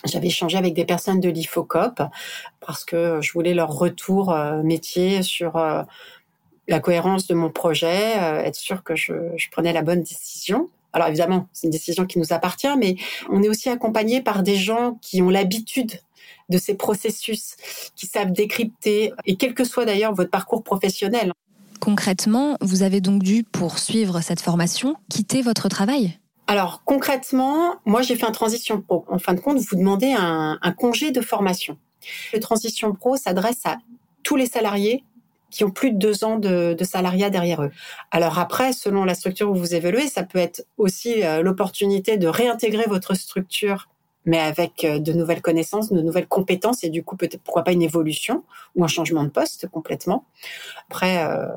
J'avais 0.04 0.28
échangé 0.28 0.58
avec 0.58 0.74
des 0.74 0.84
personnes 0.84 1.22
de 1.22 1.30
l'IFOCOP 1.30 2.02
parce 2.60 2.84
que 2.84 3.22
je 3.22 3.32
voulais 3.32 3.54
leur 3.54 3.72
retour 3.72 4.36
métier 4.66 5.24
sur 5.24 5.54
la 5.56 6.80
cohérence 6.82 7.28
de 7.28 7.34
mon 7.34 7.50
projet, 7.50 8.18
être 8.44 8.56
sûr 8.56 8.84
que 8.84 8.98
je, 8.98 9.14
je 9.38 9.50
prenais 9.52 9.72
la 9.72 9.84
bonne 9.84 10.02
décision. 10.02 10.70
Alors 10.92 11.08
évidemment, 11.08 11.48
c'est 11.54 11.68
une 11.68 11.72
décision 11.72 12.06
qui 12.06 12.20
nous 12.20 12.34
appartient, 12.34 12.76
mais 12.78 12.98
on 13.30 13.42
est 13.42 13.48
aussi 13.48 13.70
accompagné 13.70 14.22
par 14.22 14.44
des 14.44 14.58
gens 14.58 15.00
qui 15.02 15.22
ont 15.22 15.30
l'habitude 15.30 15.94
de 16.50 16.58
ces 16.58 16.76
processus, 16.76 17.56
qui 17.96 18.08
savent 18.08 18.32
décrypter, 18.32 19.14
et 19.26 19.36
quel 19.36 19.54
que 19.54 19.64
soit 19.64 19.86
d'ailleurs 19.86 20.14
votre 20.14 20.30
parcours 20.30 20.64
professionnel. 20.64 21.34
Concrètement, 21.80 22.58
vous 22.62 22.84
avez 22.84 23.02
donc 23.02 23.24
dû, 23.24 23.44
pour 23.44 23.80
suivre 23.80 24.22
cette 24.22 24.42
formation, 24.42 24.96
quitter 25.10 25.42
votre 25.42 25.68
travail? 25.70 26.20
Alors 26.48 26.84
concrètement, 26.84 27.76
moi 27.86 28.02
j'ai 28.02 28.16
fait 28.16 28.26
un 28.26 28.32
transition 28.32 28.82
pro. 28.82 29.06
En 29.08 29.20
fin 29.20 29.34
de 29.34 29.40
compte, 29.40 29.58
vous 29.58 29.76
demandez 29.76 30.12
un, 30.12 30.60
un 30.62 30.72
congé 30.74 31.12
de 31.12 31.22
formation. 31.22 31.78
Le 32.34 32.40
transition 32.40 32.94
pro 32.94 33.16
s'adresse 33.16 33.66
à 33.66 33.78
tous 34.24 34.36
les 34.36 34.48
salariés 34.48 35.04
qui 35.50 35.64
ont 35.64 35.72
plus 35.72 35.92
de 35.92 35.98
deux 35.98 36.24
ans 36.24 36.38
de, 36.40 36.74
de, 36.74 36.84
salariat 36.84 37.30
derrière 37.30 37.62
eux. 37.62 37.72
Alors 38.10 38.40
après, 38.40 38.74
selon 38.74 39.04
la 39.04 39.14
structure 39.14 39.52
où 39.52 39.56
vous 39.56 39.76
évoluez, 39.76 40.08
ça 40.08 40.24
peut 40.24 40.40
être 40.40 40.66
aussi 40.78 41.24
euh, 41.24 41.42
l'opportunité 41.42 42.18
de 42.18 42.28
réintégrer 42.28 42.86
votre 42.88 43.14
structure 43.14 43.90
mais 44.26 44.40
avec 44.40 44.84
euh, 44.84 45.00
de 45.00 45.14
nouvelles 45.14 45.42
connaissances, 45.42 45.92
de 45.92 46.02
nouvelles 46.02 46.28
compétences 46.28 46.84
et 46.84 46.90
du 46.90 47.04
coup 47.04 47.16
peut-être 47.16 47.42
pourquoi 47.42 47.64
pas 47.64 47.72
une 47.72 47.82
évolution 47.82 48.44
ou 48.76 48.84
un 48.84 48.88
changement 48.88 49.24
de 49.24 49.30
poste 49.30 49.68
complètement. 49.68 50.26
Après, 50.90 51.24
euh, 51.24 51.48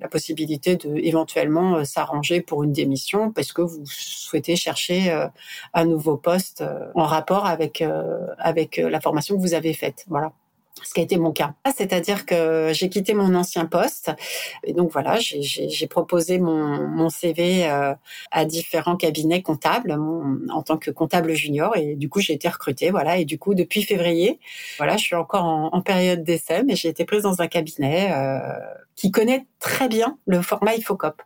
la 0.00 0.08
possibilité 0.08 0.76
de 0.76 0.96
éventuellement 0.96 1.76
euh, 1.76 1.84
s'arranger 1.84 2.40
pour 2.40 2.62
une 2.62 2.72
démission 2.72 3.32
parce 3.32 3.52
que 3.52 3.62
vous 3.62 3.84
souhaitez 3.86 4.56
chercher 4.56 5.10
euh, 5.10 5.26
un 5.74 5.84
nouveau 5.84 6.16
poste 6.16 6.64
en 6.94 7.04
rapport 7.04 7.46
avec 7.46 7.84
avec 8.38 8.76
la 8.76 9.00
formation 9.00 9.36
que 9.36 9.40
vous 9.40 9.54
avez 9.54 9.74
faite. 9.74 10.04
Voilà 10.08 10.32
ce 10.82 10.94
qui 10.94 11.00
a 11.00 11.02
été 11.02 11.16
mon 11.16 11.32
cas. 11.32 11.54
C'est-à-dire 11.76 12.26
que 12.26 12.70
j'ai 12.72 12.88
quitté 12.88 13.14
mon 13.14 13.34
ancien 13.34 13.66
poste 13.66 14.10
et 14.64 14.72
donc 14.72 14.92
voilà, 14.92 15.18
j'ai 15.18 15.86
proposé 15.86 16.38
mon, 16.38 16.88
mon 16.88 17.08
CV 17.08 17.68
euh, 17.68 17.94
à 18.30 18.44
différents 18.44 18.96
cabinets 18.96 19.42
comptables 19.42 19.92
en 19.92 20.62
tant 20.62 20.76
que 20.78 20.90
comptable 20.90 21.34
junior 21.34 21.76
et 21.76 21.94
du 21.94 22.08
coup 22.08 22.20
j'ai 22.20 22.34
été 22.34 22.48
recrutée. 22.48 22.90
Voilà 22.90 23.18
et 23.18 23.24
du 23.24 23.38
coup 23.38 23.54
depuis 23.54 23.82
février, 23.82 24.40
voilà, 24.78 24.96
je 24.96 25.02
suis 25.04 25.16
encore 25.16 25.44
en, 25.44 25.78
période 25.88 26.22
d'essai, 26.24 26.64
mais 26.64 26.76
j'ai 26.76 26.88
été 26.88 27.04
prise 27.04 27.22
dans 27.22 27.40
un 27.40 27.46
cabinet 27.46 28.10
euh, 28.12 28.38
qui 28.96 29.10
connaît 29.10 29.46
très 29.60 29.88
bien 29.88 30.18
le 30.26 30.42
format 30.42 30.74
Ifocop. 30.74 31.22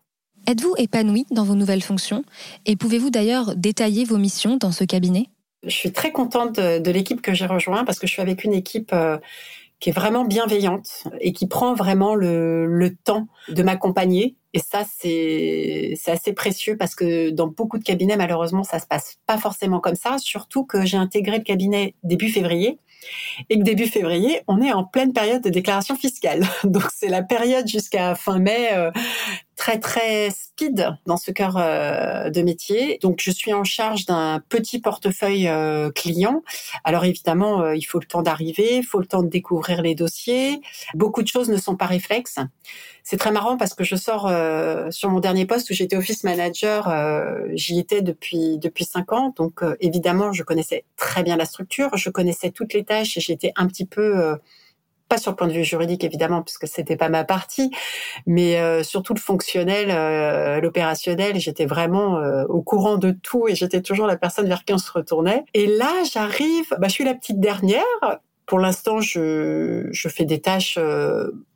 Êtes-vous 0.46 0.74
épanouie 0.76 1.26
dans 1.30 1.44
vos 1.44 1.54
nouvelles 1.54 1.82
fonctions 1.82 2.24
et 2.66 2.76
pouvez-vous 2.76 3.10
d'ailleurs 3.10 3.56
détailler 3.56 4.04
vos 4.04 4.18
missions 4.18 4.56
dans 4.56 4.72
ce 4.72 4.84
cabinet? 4.84 5.26
Je 5.62 5.74
suis 5.74 5.92
très 5.92 6.12
contente 6.12 6.56
de, 6.56 6.90
l'équipe 6.90 7.22
que 7.22 7.34
j'ai 7.34 7.46
rejoint 7.46 7.84
parce 7.84 7.98
que 7.98 8.06
je 8.06 8.12
suis 8.12 8.22
avec 8.22 8.44
une 8.44 8.52
équipe 8.52 8.92
euh, 8.92 9.18
qui 9.80 9.90
est 9.90 9.92
vraiment 9.92 10.24
bienveillante 10.24 11.04
et 11.20 11.32
qui 11.32 11.46
prend 11.46 11.74
vraiment 11.74 12.14
le, 12.14 12.96
temps 13.04 13.26
de 13.48 13.62
m'accompagner. 13.62 14.36
Et 14.54 14.58
ça, 14.58 14.84
c'est 14.84 15.94
assez 16.06 16.32
précieux 16.32 16.76
parce 16.76 16.94
que 16.94 17.30
dans 17.30 17.46
beaucoup 17.46 17.78
de 17.78 17.84
cabinets, 17.84 18.16
malheureusement, 18.16 18.64
ça 18.64 18.78
se 18.78 18.86
passe 18.86 19.18
pas 19.26 19.38
forcément 19.38 19.80
comme 19.80 19.94
ça. 19.94 20.18
Surtout 20.18 20.64
que 20.64 20.84
j'ai 20.84 20.98
intégré 20.98 21.38
le 21.38 21.44
cabinet 21.44 21.94
début 22.04 22.28
février 22.28 22.78
et 23.50 23.58
que 23.58 23.64
début 23.64 23.86
février, 23.86 24.42
on 24.46 24.60
est 24.62 24.72
en 24.72 24.84
pleine 24.84 25.12
période 25.12 25.42
de 25.42 25.50
déclaration 25.50 25.96
fiscale. 25.96 26.44
Donc 26.64 26.84
c'est 26.94 27.08
la 27.08 27.22
période 27.22 27.66
jusqu'à 27.66 28.14
fin 28.14 28.38
mai 28.38 28.70
euh, 28.72 28.90
très 29.62 29.78
très 29.78 30.30
speed 30.30 30.88
dans 31.06 31.16
ce 31.16 31.30
cœur 31.30 31.56
euh, 31.56 32.30
de 32.30 32.42
métier. 32.42 32.98
Donc 33.00 33.20
je 33.20 33.30
suis 33.30 33.52
en 33.52 33.64
charge 33.64 34.06
d'un 34.06 34.42
petit 34.48 34.80
portefeuille 34.80 35.48
euh, 35.48 35.90
client. 35.90 36.42
Alors 36.84 37.04
évidemment, 37.04 37.70
il 37.70 37.82
faut 37.82 37.98
le 37.98 38.06
temps 38.06 38.22
d'arriver, 38.22 38.76
il 38.78 38.84
faut 38.84 38.98
le 38.98 39.06
temps 39.06 39.22
de 39.22 39.28
découvrir 39.28 39.82
les 39.82 39.94
dossiers. 39.94 40.60
Beaucoup 40.94 41.22
de 41.22 41.28
choses 41.28 41.48
ne 41.48 41.56
sont 41.56 41.76
pas 41.76 41.86
réflexes. 41.86 42.38
C'est 43.04 43.16
très 43.16 43.32
marrant 43.32 43.56
parce 43.56 43.74
que 43.74 43.84
je 43.84 43.96
sors 43.96 44.30
sur 44.90 45.10
mon 45.10 45.18
dernier 45.18 45.44
poste 45.44 45.70
où 45.70 45.74
j'étais 45.74 45.96
office 45.96 46.22
manager, 46.22 46.88
j'y 47.54 47.78
étais 47.80 48.00
depuis 48.00 48.58
depuis 48.58 48.84
cinq 48.84 49.12
ans. 49.12 49.34
Donc 49.36 49.60
évidemment, 49.80 50.32
je 50.32 50.42
connaissais 50.44 50.84
très 50.96 51.22
bien 51.22 51.36
la 51.36 51.44
structure, 51.44 51.96
je 51.96 52.10
connaissais 52.10 52.50
toutes 52.50 52.74
les 52.74 52.84
et 52.88 53.20
j'étais 53.20 53.52
un 53.56 53.66
petit 53.66 53.86
peu 53.86 54.18
euh, 54.18 54.36
pas 55.12 55.18
sur 55.18 55.30
le 55.32 55.36
point 55.36 55.46
de 55.46 55.52
vue 55.52 55.62
juridique 55.62 56.04
évidemment 56.04 56.40
puisque 56.40 56.66
c'était 56.66 56.96
pas 56.96 57.10
ma 57.10 57.22
partie, 57.22 57.70
mais 58.24 58.58
euh, 58.58 58.82
surtout 58.82 59.12
le 59.12 59.20
fonctionnel, 59.20 59.88
euh, 59.90 60.58
l'opérationnel. 60.58 61.38
J'étais 61.38 61.66
vraiment 61.66 62.22
au 62.48 62.62
courant 62.62 62.96
de 62.96 63.10
tout 63.10 63.46
et 63.46 63.54
j'étais 63.54 63.82
toujours 63.82 64.06
la 64.06 64.16
personne 64.16 64.48
vers 64.48 64.64
qui 64.64 64.72
on 64.72 64.78
se 64.78 64.90
retournait. 64.90 65.44
Et 65.52 65.66
là, 65.66 65.92
j'arrive, 66.10 66.66
bah, 66.78 66.88
je 66.88 66.92
suis 66.92 67.04
la 67.04 67.14
petite 67.14 67.40
dernière. 67.40 67.82
Pour 68.46 68.58
l'instant, 68.58 69.00
je, 69.00 69.88
je 69.90 70.08
fais 70.08 70.24
des 70.24 70.40
tâches 70.40 70.78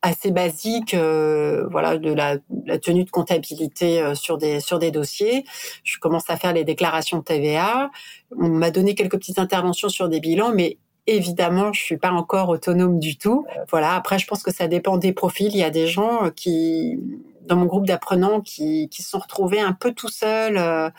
assez 0.02 0.30
basiques, 0.30 0.94
voilà, 0.94 1.96
de 1.96 2.12
la, 2.12 2.36
la, 2.66 2.78
tenue 2.78 3.04
de 3.04 3.10
comptabilité 3.10 4.14
sur 4.14 4.36
des 4.36 4.60
sur 4.60 4.78
des 4.78 4.90
dossiers. 4.90 5.44
Je 5.82 5.98
commence 5.98 6.28
à 6.28 6.36
faire 6.36 6.52
les 6.52 6.64
déclarations 6.64 7.18
de 7.18 7.24
TVA. 7.24 7.90
On 8.38 8.48
m'a 8.48 8.70
donné 8.70 8.94
quelques 8.94 9.16
petites 9.18 9.38
interventions 9.38 9.88
sur 9.88 10.08
des 10.08 10.20
bilans, 10.20 10.52
mais 10.54 10.78
Évidemment, 11.06 11.72
je 11.72 11.80
suis 11.80 11.96
pas 11.96 12.10
encore 12.10 12.48
autonome 12.48 12.98
du 12.98 13.16
tout. 13.16 13.46
Euh, 13.56 13.64
voilà. 13.70 13.94
Après, 13.94 14.18
je 14.18 14.26
pense 14.26 14.42
que 14.42 14.52
ça 14.52 14.66
dépend 14.66 14.96
des 14.96 15.12
profils. 15.12 15.48
Il 15.52 15.58
y 15.58 15.62
a 15.62 15.70
des 15.70 15.86
gens 15.86 16.24
euh, 16.24 16.30
qui, 16.30 16.98
dans 17.42 17.56
mon 17.56 17.66
groupe 17.66 17.86
d'apprenants, 17.86 18.40
qui, 18.40 18.88
qui 18.88 19.02
se 19.02 19.10
sont 19.10 19.20
retrouvés 19.20 19.60
un 19.60 19.72
peu 19.72 19.92
tout 19.92 20.08
seuls 20.08 20.58
euh, 20.58 20.90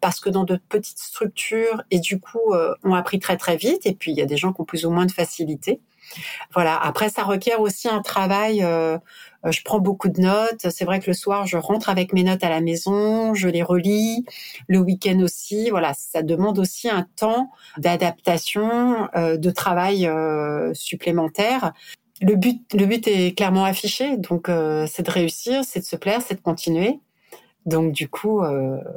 parce 0.00 0.20
que 0.20 0.30
dans 0.30 0.44
de 0.44 0.56
petites 0.68 1.00
structures 1.00 1.82
et 1.90 1.98
du 1.98 2.20
coup 2.20 2.54
ont 2.84 2.94
appris 2.94 3.18
très 3.18 3.36
très 3.36 3.56
vite. 3.56 3.86
Et 3.86 3.94
puis 3.94 4.12
il 4.12 4.16
y 4.16 4.22
a 4.22 4.26
des 4.26 4.36
gens 4.36 4.52
qui 4.52 4.60
ont 4.60 4.64
plus 4.64 4.86
ou 4.86 4.90
moins 4.90 5.06
de 5.06 5.12
facilité. 5.12 5.80
Voilà. 6.54 6.76
Après, 6.80 7.08
ça 7.08 7.22
requiert 7.22 7.60
aussi 7.60 7.88
un 7.88 8.02
travail. 8.02 8.62
Euh, 8.62 8.98
je 9.44 9.62
prends 9.62 9.80
beaucoup 9.80 10.08
de 10.08 10.20
notes. 10.20 10.68
C'est 10.70 10.84
vrai 10.84 11.00
que 11.00 11.08
le 11.08 11.14
soir, 11.14 11.46
je 11.46 11.56
rentre 11.56 11.88
avec 11.88 12.12
mes 12.12 12.22
notes 12.22 12.44
à 12.44 12.48
la 12.48 12.60
maison, 12.60 13.34
je 13.34 13.48
les 13.48 13.62
relis. 13.62 14.24
Le 14.68 14.78
week-end 14.78 15.20
aussi. 15.20 15.70
Voilà, 15.70 15.94
ça 15.94 16.22
demande 16.22 16.58
aussi 16.58 16.88
un 16.88 17.06
temps 17.16 17.50
d'adaptation, 17.78 19.08
euh, 19.16 19.36
de 19.36 19.50
travail 19.50 20.06
euh, 20.06 20.72
supplémentaire. 20.74 21.72
Le 22.22 22.36
but, 22.36 22.62
le 22.74 22.84
but 22.86 23.06
est 23.08 23.36
clairement 23.36 23.64
affiché. 23.64 24.18
Donc, 24.18 24.50
c'est 24.88 25.02
de 25.02 25.10
réussir, 25.10 25.64
c'est 25.64 25.80
de 25.80 25.84
se 25.86 25.96
plaire, 25.96 26.20
c'est 26.20 26.34
de 26.34 26.42
continuer. 26.42 27.00
Donc, 27.64 27.92
du 27.92 28.10
coup, 28.10 28.42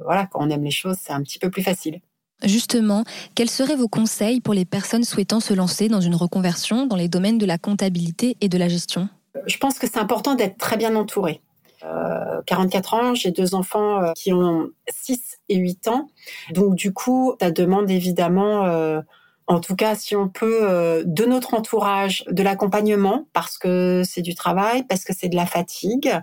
voilà, 0.04 0.26
quand 0.26 0.46
on 0.46 0.50
aime 0.50 0.66
les 0.66 0.72
choses, 0.72 0.98
c'est 1.02 1.14
un 1.14 1.22
petit 1.22 1.40
peu 1.40 1.50
plus 1.50 1.64
facile. 1.64 2.02
Justement, 2.44 3.06
quels 3.36 3.50
seraient 3.50 3.78
vos 3.78 3.88
conseils 3.88 4.42
pour 4.42 4.54
les 4.54 4.66
personnes 4.66 5.06
souhaitant 5.06 5.40
se 5.40 5.54
lancer 5.54 5.88
dans 5.88 6.02
une 6.02 6.16
reconversion 6.16 6.86
dans 6.86 6.98
les 6.98 7.08
domaines 7.08 7.38
de 7.38 7.46
la 7.46 7.58
comptabilité 7.58 8.36
et 8.42 8.50
de 8.50 8.58
la 8.58 8.68
gestion? 8.68 9.08
Je 9.46 9.58
pense 9.58 9.80
que 9.80 9.88
c'est 9.88 10.00
important 10.00 10.36
d'être 10.36 10.58
très 10.58 10.78
bien 10.78 10.96
entouré. 10.96 11.42
Euh, 11.84 12.42
44 12.46 12.94
ans, 12.94 13.14
j'ai 13.14 13.32
deux 13.32 13.56
enfants 13.56 14.02
euh, 14.02 14.12
qui 14.14 14.32
ont 14.32 14.70
6 14.90 15.40
et 15.50 15.58
8 15.58 15.88
ans. 15.90 16.10
Donc 16.52 16.76
du 16.76 16.94
coup, 16.94 17.36
ça 17.42 17.52
demande 17.52 17.90
évidemment 17.90 18.66
euh, 18.66 19.02
en 19.48 19.60
tout 19.60 19.76
cas, 19.76 19.96
si 19.96 20.16
on 20.16 20.30
peut, 20.30 20.60
euh, 20.64 21.04
de 21.06 21.26
notre 21.26 21.54
entourage, 21.54 22.24
de 22.30 22.44
l'accompagnement, 22.44 23.28
parce 23.34 23.58
que 23.58 24.04
c'est 24.06 24.22
du 24.22 24.36
travail, 24.36 24.84
parce 24.84 25.04
que 25.04 25.14
c'est 25.14 25.28
de 25.28 25.36
la 25.36 25.46
fatigue. 25.46 26.18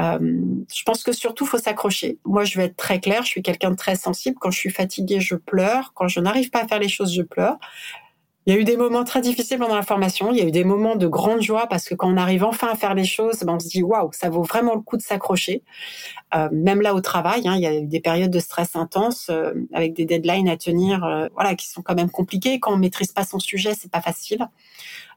Euh, 0.00 0.18
je 0.74 0.82
pense 0.84 1.02
que 1.02 1.12
surtout, 1.12 1.44
faut 1.44 1.58
s'accrocher. 1.58 2.18
Moi, 2.24 2.44
je 2.44 2.56
vais 2.56 2.64
être 2.66 2.76
très 2.76 3.00
claire, 3.00 3.22
je 3.22 3.28
suis 3.28 3.42
quelqu'un 3.42 3.70
de 3.70 3.76
très 3.76 3.96
sensible. 3.96 4.38
Quand 4.40 4.50
je 4.50 4.58
suis 4.58 4.70
fatiguée, 4.70 5.20
je 5.20 5.34
pleure. 5.34 5.92
Quand 5.94 6.08
je 6.08 6.20
n'arrive 6.20 6.50
pas 6.50 6.62
à 6.62 6.66
faire 6.66 6.78
les 6.78 6.88
choses, 6.88 7.12
je 7.12 7.22
pleure. 7.22 7.58
Il 8.46 8.52
y 8.52 8.56
a 8.56 8.60
eu 8.60 8.64
des 8.64 8.76
moments 8.76 9.04
très 9.04 9.22
difficiles 9.22 9.58
pendant 9.58 9.74
la 9.74 9.82
formation. 9.82 10.30
Il 10.30 10.36
y 10.36 10.42
a 10.42 10.44
eu 10.44 10.50
des 10.50 10.64
moments 10.64 10.96
de 10.96 11.06
grande 11.06 11.40
joie 11.40 11.66
parce 11.66 11.88
que 11.88 11.94
quand 11.94 12.12
on 12.12 12.18
arrive 12.18 12.44
enfin 12.44 12.68
à 12.68 12.74
faire 12.74 12.94
les 12.94 13.06
choses, 13.06 13.40
ben 13.40 13.54
on 13.54 13.58
se 13.58 13.68
dit 13.68 13.82
waouh, 13.82 14.10
ça 14.12 14.28
vaut 14.28 14.42
vraiment 14.42 14.74
le 14.74 14.82
coup 14.82 14.98
de 14.98 15.02
s'accrocher. 15.02 15.62
Euh, 16.34 16.50
même 16.52 16.82
là 16.82 16.94
au 16.94 17.00
travail, 17.00 17.48
hein, 17.48 17.54
il 17.56 17.62
y 17.62 17.66
a 17.66 17.74
eu 17.74 17.86
des 17.86 18.00
périodes 18.00 18.30
de 18.30 18.38
stress 18.40 18.76
intense 18.76 19.28
euh, 19.30 19.54
avec 19.72 19.94
des 19.94 20.04
deadlines 20.04 20.48
à 20.50 20.58
tenir, 20.58 21.04
euh, 21.04 21.28
voilà, 21.32 21.54
qui 21.54 21.68
sont 21.68 21.80
quand 21.80 21.94
même 21.94 22.10
compliquées. 22.10 22.60
Quand 22.60 22.74
on 22.74 22.76
maîtrise 22.76 23.12
pas 23.12 23.24
son 23.24 23.38
sujet, 23.38 23.72
c'est 23.74 23.90
pas 23.90 24.02
facile. 24.02 24.46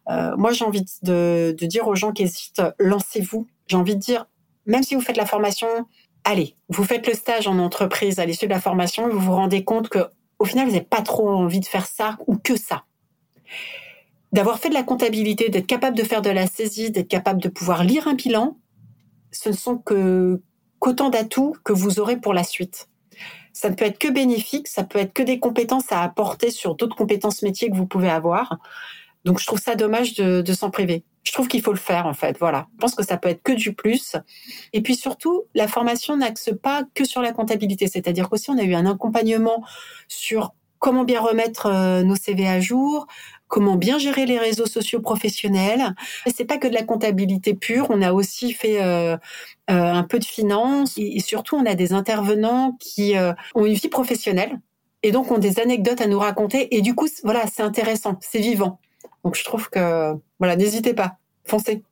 Euh, 0.10 0.38
moi, 0.38 0.54
j'ai 0.54 0.63
envie 0.63 0.86
de, 1.04 1.54
de 1.58 1.66
dire 1.66 1.86
aux 1.90 1.96
gens 1.96 2.13
qui 2.13 2.24
hésitent, 2.24 2.62
lancez-vous. 2.80 3.46
J'ai 3.68 3.76
envie 3.76 3.96
de 3.96 4.00
dire, 4.00 4.26
même 4.66 4.84
si 4.84 4.96
vous 4.96 5.02
faites 5.02 5.18
la 5.18 5.26
formation, 5.26 5.68
allez, 6.24 6.56
vous 6.70 6.86
faites 6.86 7.06
le 7.06 7.13
stage 7.13 7.46
en 7.46 7.60
entreprise 7.60 8.20
à 8.20 8.26
l'issue 8.26 8.46
de 8.46 8.52
la 8.52 8.62
formation, 8.62 9.10
vous 9.10 9.20
vous 9.20 9.36
rendez 9.36 9.66
compte 9.66 9.90
que 9.90 10.00
au 10.40 10.46
final, 10.46 10.66
vous 10.66 10.72
n'avez 10.72 10.86
pas 10.86 11.02
trop 11.02 11.30
envie 11.30 11.60
de 11.60 11.66
faire 11.66 11.88
ça 11.88 12.18
ou 12.28 12.38
que 12.38 12.56
ça 12.56 12.84
d'avoir 14.31 14.60
fait 14.60 14.69
de 14.69 14.73
la 14.73 14.83
comptabilité, 14.83 15.49
d'être 15.49 15.67
capable 15.67 15.97
de 15.97 16.03
faire 16.03 16.21
de 16.21 16.29
la 16.29 16.47
saisie, 16.47 16.91
d'être 16.91 17.07
capable 17.07 17.41
de 17.41 17.49
pouvoir 17.49 17.83
lire 17.83 18.07
un 18.07 18.13
bilan, 18.13 18.57
ce 19.31 19.49
ne 19.49 19.55
sont 19.55 19.77
que 19.77 20.41
qu'autant 20.79 21.10
d'atouts 21.10 21.55
que 21.63 21.73
vous 21.73 21.99
aurez 21.99 22.17
pour 22.17 22.33
la 22.33 22.43
suite. 22.43 22.88
Ça 23.51 23.69
ne 23.69 23.75
peut 23.75 23.86
être 23.86 23.97
que 23.97 24.10
bénéfique, 24.10 24.67
ça 24.67 24.83
peut 24.83 24.99
être 24.99 25.13
que 25.13 25.23
des 25.23 25.39
compétences 25.39 25.91
à 25.91 26.03
apporter 26.03 26.51
sur 26.51 26.75
d'autres 26.75 26.95
compétences 26.95 27.41
métiers 27.41 27.71
que 27.71 27.75
vous 27.75 27.88
pouvez 27.88 28.10
avoir. 28.10 28.60
Donc 29.25 29.39
je 29.39 29.47
trouve 29.47 29.60
ça 29.60 29.75
dommage 29.75 30.13
de, 30.13 30.53
s'en 30.53 30.69
priver. 30.69 31.03
Je 31.23 31.31
trouve 31.33 31.47
qu'il 31.47 31.62
faut 31.62 31.73
le 31.73 31.79
faire 31.79 32.05
en 32.05 32.13
fait. 32.13 32.38
Voilà. 32.39 32.67
Je 32.75 32.77
pense 32.77 32.95
que 32.95 33.03
ça 33.03 33.17
peut 33.17 33.29
être 33.29 33.41
que 33.41 33.51
du 33.51 33.73
plus. 33.73 34.15
Et 34.73 34.81
puis 34.81 34.95
surtout, 34.95 35.45
la 35.55 35.67
formation 35.67 36.15
n'axe 36.15 36.51
pas 36.62 36.83
que 36.93 37.03
sur 37.03 37.21
la 37.21 37.33
comptabilité. 37.33 37.88
C'est-à-dire 37.88 38.29
qu'aussi 38.29 38.51
on 38.51 38.57
a 38.57 38.63
eu 38.63 38.75
un 38.75 38.86
accompagnement 38.86 39.63
sur 40.07 40.53
comment 40.80 41.04
bien 41.04 41.22
remettre 41.22 41.68
euh, 41.68 42.04
nos 42.04 42.16
CV 42.16 42.48
à 42.48 42.60
jour, 42.60 43.08
comment 43.48 43.76
bien 43.76 43.98
gérer 43.98 44.26
les 44.26 44.38
réseaux 44.38 44.66
sociaux 44.66 45.02
professionnels. 45.02 45.96
C'est 46.34 46.46
pas 46.46 46.58
que 46.58 46.68
de 46.68 46.74
la 46.74 46.84
comptabilité 46.84 47.54
pure, 47.54 47.88
on 47.90 48.02
a 48.02 48.13
aussi 48.13 48.54
fait 48.54 48.82
euh, 48.82 49.18
euh, 49.70 49.94
un 49.94 50.04
peu 50.04 50.20
de 50.20 50.26
finance 50.26 50.94
et, 50.98 51.20
surtout 51.20 51.56
on 51.56 51.66
a 51.66 51.76
des 51.76 51.94
intervenants 51.94 52.78
qui 52.80 53.16
ont 53.56 53.66
une 53.66 53.74
vie 53.74 53.90
professionnelle 53.90 54.60
et 55.04 55.12
donc 55.12 55.32
ont 55.32 55.38
des 55.38 55.60
anecdotes 55.60 56.02
à 56.02 56.08
nous 56.08 56.20
raconter 56.20 56.76
et 56.76 56.82
du 56.82 56.96
coup 56.96 57.08
voilà, 57.24 57.46
c'est 57.48 57.63
intéressant, 57.63 58.18
c'est 58.22 58.40
vivant. 58.40 58.80
Donc 59.24 59.36
je 59.36 59.44
trouve 59.44 59.70
que 59.70 60.13
voilà, 60.40 60.56
n'hésitez 60.56 60.94
pas, 60.94 61.18
foncez. 61.46 61.84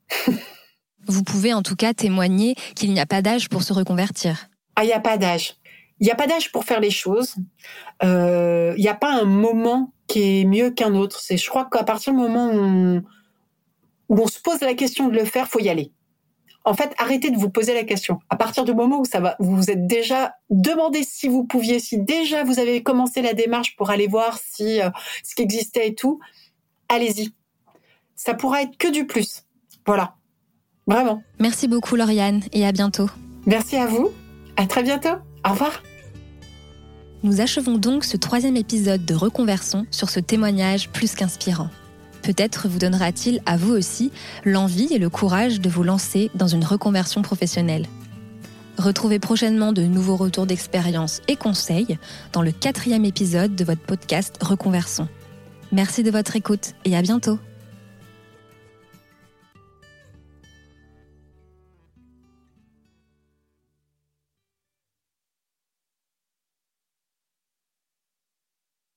Vous 1.08 1.24
pouvez 1.24 1.54
en 1.54 1.62
tout 1.62 1.76
cas 1.76 1.93
témoigner 1.93 2.56
qu'il 2.76 2.91
n'y 2.91 3.00
a 3.00 3.06
pas 3.06 3.21
d'âge 3.21 3.50
pour 3.50 3.63
se 3.63 3.74
reconvertir. 3.74 4.50
Ah, 4.76 4.84
il 4.84 4.88
n'y 4.88 4.93
a 4.93 5.00
pas 5.00 5.17
d'âge. 5.17 5.56
Il 5.99 6.05
n'y 6.05 6.12
a 6.12 6.15
pas 6.15 6.27
d'âge 6.27 6.51
pour 6.51 6.65
faire 6.65 6.79
les 6.79 6.91
choses. 6.91 7.36
Euh, 8.03 8.73
il 8.77 8.81
n'y 8.81 8.89
a 8.89 8.95
pas 8.95 9.13
un 9.13 9.25
moment 9.25 9.93
qui 10.08 10.41
est 10.41 10.45
mieux 10.45 10.71
qu'un 10.71 10.93
autre. 10.93 11.19
C'est, 11.19 11.38
je 11.38 11.49
crois 11.49 11.65
qu'à 11.71 11.84
partir 11.84 12.13
du 12.13 12.19
moment 12.19 12.47
où 12.47 12.60
on, 12.60 13.03
où 14.10 14.21
on 14.21 14.27
se 14.27 14.39
pose 14.39 14.62
la 14.62 14.73
question 14.73 15.08
de 15.08 15.15
le 15.15 15.25
faire, 15.25 15.47
faut 15.47 15.60
y 15.60 15.69
aller. 15.69 15.91
En 16.65 16.73
fait, 16.73 16.93
arrêtez 16.97 17.29
de 17.29 17.38
vous 17.38 17.49
poser 17.49 17.75
la 17.75 17.84
question. 17.84 18.19
À 18.29 18.36
partir 18.36 18.65
du 18.65 18.73
moment 18.73 18.99
où 18.99 19.05
ça 19.05 19.19
va, 19.19 19.36
vous 19.39 19.55
vous 19.55 19.69
êtes 19.69 19.86
déjà 19.86 20.34
demandé 20.49 21.03
si 21.03 21.27
vous 21.27 21.43
pouviez, 21.45 21.79
si 21.79 21.99
déjà 21.99 22.43
vous 22.43 22.60
avez 22.60 22.81
commencé 22.81 23.21
la 23.21 23.34
démarche 23.34 23.75
pour 23.75 23.91
aller 23.91 24.08
voir 24.08 24.39
si 24.43 24.81
euh, 24.81 24.89
ce 25.23 25.36
qui 25.36 25.43
existait 25.43 25.89
et 25.89 25.95
tout, 25.95 26.19
allez-y. 26.89 27.34
Ça 28.15 28.34
pourra 28.34 28.63
être 28.63 28.77
que 28.77 28.88
du 28.88 29.05
plus. 29.05 29.43
Voilà. 29.86 30.15
Vraiment. 30.88 31.21
Merci 31.39 31.67
beaucoup 31.67 31.95
Lauriane 31.95 32.41
et 32.51 32.65
à 32.65 32.71
bientôt. 32.71 33.10
Merci 33.45 33.75
à 33.75 33.86
vous. 33.86 34.10
À 34.58 34.65
très 34.65 34.81
bientôt. 34.81 35.17
Au 35.45 35.51
revoir. 35.51 35.84
Nous 37.23 37.41
achevons 37.41 37.77
donc 37.77 38.03
ce 38.03 38.17
troisième 38.17 38.55
épisode 38.55 39.05
de 39.05 39.13
Reconversion 39.13 39.86
sur 39.91 40.10
ce 40.10 40.19
témoignage 40.19 40.89
plus 40.89 41.15
qu'inspirant. 41.15 41.69
Peut-être 42.23 42.67
vous 42.67 42.79
donnera-t-il 42.79 43.41
à 43.45 43.55
vous 43.55 43.71
aussi 43.71 44.12
l'envie 44.43 44.91
et 44.91 44.97
le 44.97 45.10
courage 45.10 45.62
de 45.62 45.69
vous 45.69 45.84
lancer 45.84 46.31
dans 46.34 46.47
une 46.47 46.63
reconversion 46.63 47.21
professionnelle. 47.21 47.86
Retrouvez 48.77 49.19
prochainement 49.19 49.73
de 49.73 49.84
nouveaux 49.84 50.15
retours 50.15 50.47
d'expérience 50.47 51.21
et 51.27 51.36
conseils 51.36 51.97
dans 52.34 52.41
le 52.41 52.51
quatrième 52.51 53.05
épisode 53.05 53.55
de 53.55 53.63
votre 53.63 53.81
podcast 53.81 54.38
Reconversion. 54.41 55.08
Merci 55.71 56.03
de 56.03 56.12
votre 56.12 56.36
écoute 56.36 56.73
et 56.84 56.95
à 56.97 57.01
bientôt. 57.01 57.39